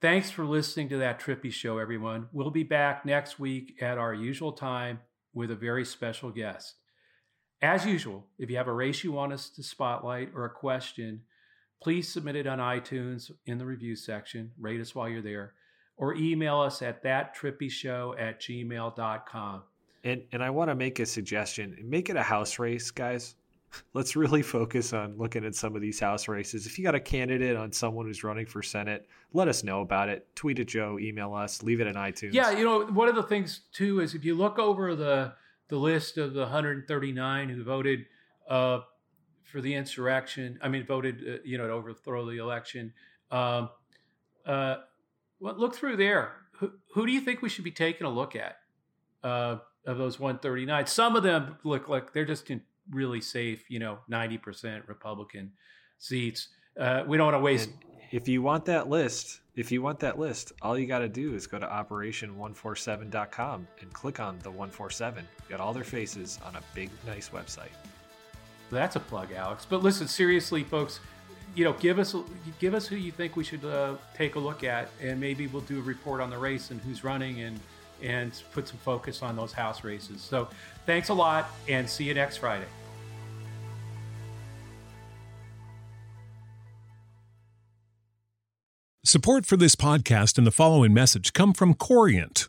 thanks 0.00 0.30
for 0.30 0.44
listening 0.44 0.88
to 0.90 0.98
That 0.98 1.18
Trippi 1.20 1.52
Show, 1.52 1.78
everyone. 1.78 2.28
We'll 2.30 2.52
be 2.52 2.62
back 2.62 3.04
next 3.04 3.40
week 3.40 3.83
at 3.83 3.98
our 3.98 4.14
usual 4.14 4.52
time 4.52 5.00
with 5.33 5.50
a 5.50 5.57
very 5.57 5.85
special 5.85 6.30
guest. 6.30 6.76
As 7.61 7.85
usual, 7.85 8.28
if 8.38 8.48
you 8.48 8.57
have 8.57 8.68
a 8.68 8.72
race 8.72 9.02
you 9.02 9.11
want 9.11 9.33
us 9.33 9.50
to 9.50 9.64
spotlight 9.64 10.30
or 10.33 10.44
a 10.44 10.50
question, 10.50 11.22
please 11.83 12.07
submit 12.07 12.37
it 12.37 12.46
on 12.46 12.61
iTunes 12.61 13.33
in 13.46 13.59
the 13.59 13.66
review 13.66 13.96
section. 13.96 14.52
Rate 14.61 14.80
us 14.80 14.94
while 14.94 15.09
you're 15.09 15.22
there. 15.22 15.54
Or 15.96 16.14
email 16.14 16.61
us 16.61 16.83
at 16.83 17.02
thattrippishow 17.02 18.20
at 18.20 18.40
gmail.com. 18.40 19.62
And, 20.04 20.22
and 20.30 20.44
I 20.44 20.50
want 20.50 20.70
to 20.70 20.76
make 20.76 21.00
a 21.00 21.07
suggestion 21.07 21.76
make 21.83 22.11
it 22.11 22.16
a 22.16 22.22
house 22.22 22.61
race, 22.61 22.92
guys. 22.92 23.35
Let's 23.92 24.16
really 24.16 24.42
focus 24.42 24.92
on 24.92 25.16
looking 25.16 25.44
at 25.44 25.54
some 25.54 25.74
of 25.74 25.82
these 25.82 26.00
house 26.00 26.28
races. 26.28 26.66
If 26.66 26.78
you 26.78 26.84
got 26.84 26.94
a 26.94 27.00
candidate 27.00 27.56
on 27.56 27.72
someone 27.72 28.06
who's 28.06 28.24
running 28.24 28.46
for 28.46 28.62
Senate, 28.62 29.08
let 29.32 29.48
us 29.48 29.64
know 29.64 29.80
about 29.80 30.08
it. 30.08 30.26
Tweet 30.34 30.58
at 30.58 30.66
Joe, 30.66 30.98
email 30.98 31.34
us, 31.34 31.62
leave 31.62 31.80
it 31.80 31.87
in 31.87 31.94
iTunes. 31.94 32.32
Yeah, 32.32 32.50
you 32.50 32.64
know, 32.64 32.87
one 32.87 33.08
of 33.08 33.14
the 33.14 33.22
things 33.22 33.60
too 33.72 34.00
is 34.00 34.14
if 34.14 34.24
you 34.24 34.34
look 34.34 34.58
over 34.58 34.94
the 34.94 35.34
the 35.68 35.76
list 35.76 36.18
of 36.18 36.34
the 36.34 36.42
139 36.42 37.48
who 37.48 37.64
voted 37.64 38.06
uh, 38.48 38.80
for 39.42 39.60
the 39.60 39.74
insurrection, 39.74 40.58
I 40.62 40.68
mean, 40.68 40.84
voted, 40.84 41.22
uh, 41.26 41.37
you 41.44 41.58
know, 41.58 41.66
to 41.66 41.72
overthrow 41.72 42.26
the 42.26 42.38
election. 42.38 42.92
Um, 43.30 43.70
uh, 44.44 44.76
well, 45.40 45.54
look 45.56 45.74
through 45.74 45.96
there. 45.96 46.32
Who, 46.58 46.72
who, 46.92 47.06
do 47.06 47.12
you 47.12 47.20
think 47.20 47.42
we 47.42 47.48
should 47.48 47.64
be 47.64 47.70
taking 47.70 48.06
a 48.06 48.10
look 48.10 48.37
at 48.37 48.56
uh, 49.22 49.58
of 49.87 49.98
those 49.98 50.20
139? 50.20 50.87
Some 50.87 51.16
of 51.16 51.22
them 51.22 51.56
look 51.64 51.88
like 51.88 52.12
they're 52.12 52.24
just 52.24 52.50
in 52.50 52.62
really 52.90 53.20
safe, 53.20 53.70
you 53.70 53.79
know, 53.79 53.99
90% 54.11 54.88
Republican 54.88 55.53
seats. 55.99 56.49
Uh, 56.79 57.05
we 57.07 57.16
don't 57.16 57.27
want 57.27 57.37
to 57.37 57.40
waste. 57.40 57.70
And 57.70 57.79
if 58.11 58.29
you 58.29 58.42
want 58.42 58.64
that 58.66 58.88
list, 58.88 59.40
if 59.57 59.70
you 59.70 59.83
want 59.83 60.01
that 60.01 60.18
list, 60.18 60.53
all 60.62 60.79
you 60.79 60.87
got 60.87 60.99
to 60.99 61.09
do 61.09 61.35
is 61.35 61.47
go 61.47 61.59
to 61.59 61.66
operation147.com 61.66 63.68
and 63.81 63.92
click 63.92 64.20
on 64.20 64.38
the 64.40 64.51
147. 64.51 65.27
got 65.49 65.61
all 65.61 65.73
their 65.73 65.85
faces 65.85 66.38
on 66.44 66.57
a 66.57 66.61
big, 66.75 66.90
nice 67.07 67.31
website. 67.31 67.70
That's 68.70 68.97
a 68.97 69.01
plug, 69.01 69.33
Alex. 69.33 69.66
But 69.68 69.83
listen, 69.83 70.09
seriously, 70.09 70.64
folks, 70.64 71.01
you 71.55 71.64
know, 71.64 71.75
give 71.75 71.99
us 71.99 72.16
give 72.59 72.75
us 72.75 72.87
who 72.87 72.97
you 72.97 73.12
think 73.12 73.37
we 73.37 73.44
should 73.44 73.64
uh, 73.64 73.94
take 74.16 74.35
a 74.35 74.38
look 74.38 74.64
at, 74.64 74.88
and 75.01 75.20
maybe 75.20 75.47
we'll 75.47 75.62
do 75.62 75.79
a 75.79 75.83
report 75.83 76.20
on 76.20 76.31
the 76.31 76.38
race 76.38 76.73
and 76.73 76.81
who's 76.81 77.05
running, 77.05 77.42
and 77.42 77.61
and 78.02 78.33
put 78.52 78.68
some 78.68 78.78
focus 78.78 79.22
on 79.22 79.37
those 79.37 79.52
house 79.52 79.85
races. 79.85 80.20
So, 80.20 80.48
thanks 80.87 81.09
a 81.09 81.14
lot, 81.14 81.50
and 81.68 81.88
see 81.88 82.04
you 82.04 82.14
next 82.14 82.38
Friday. 82.38 82.66
Support 89.07 89.44
for 89.44 89.59
this 89.59 89.76
podcast 89.76 90.38
and 90.38 90.46
the 90.46 90.50
following 90.50 90.94
message 90.94 91.35
come 91.35 91.52
from 91.52 91.74
Corient. 91.74 92.48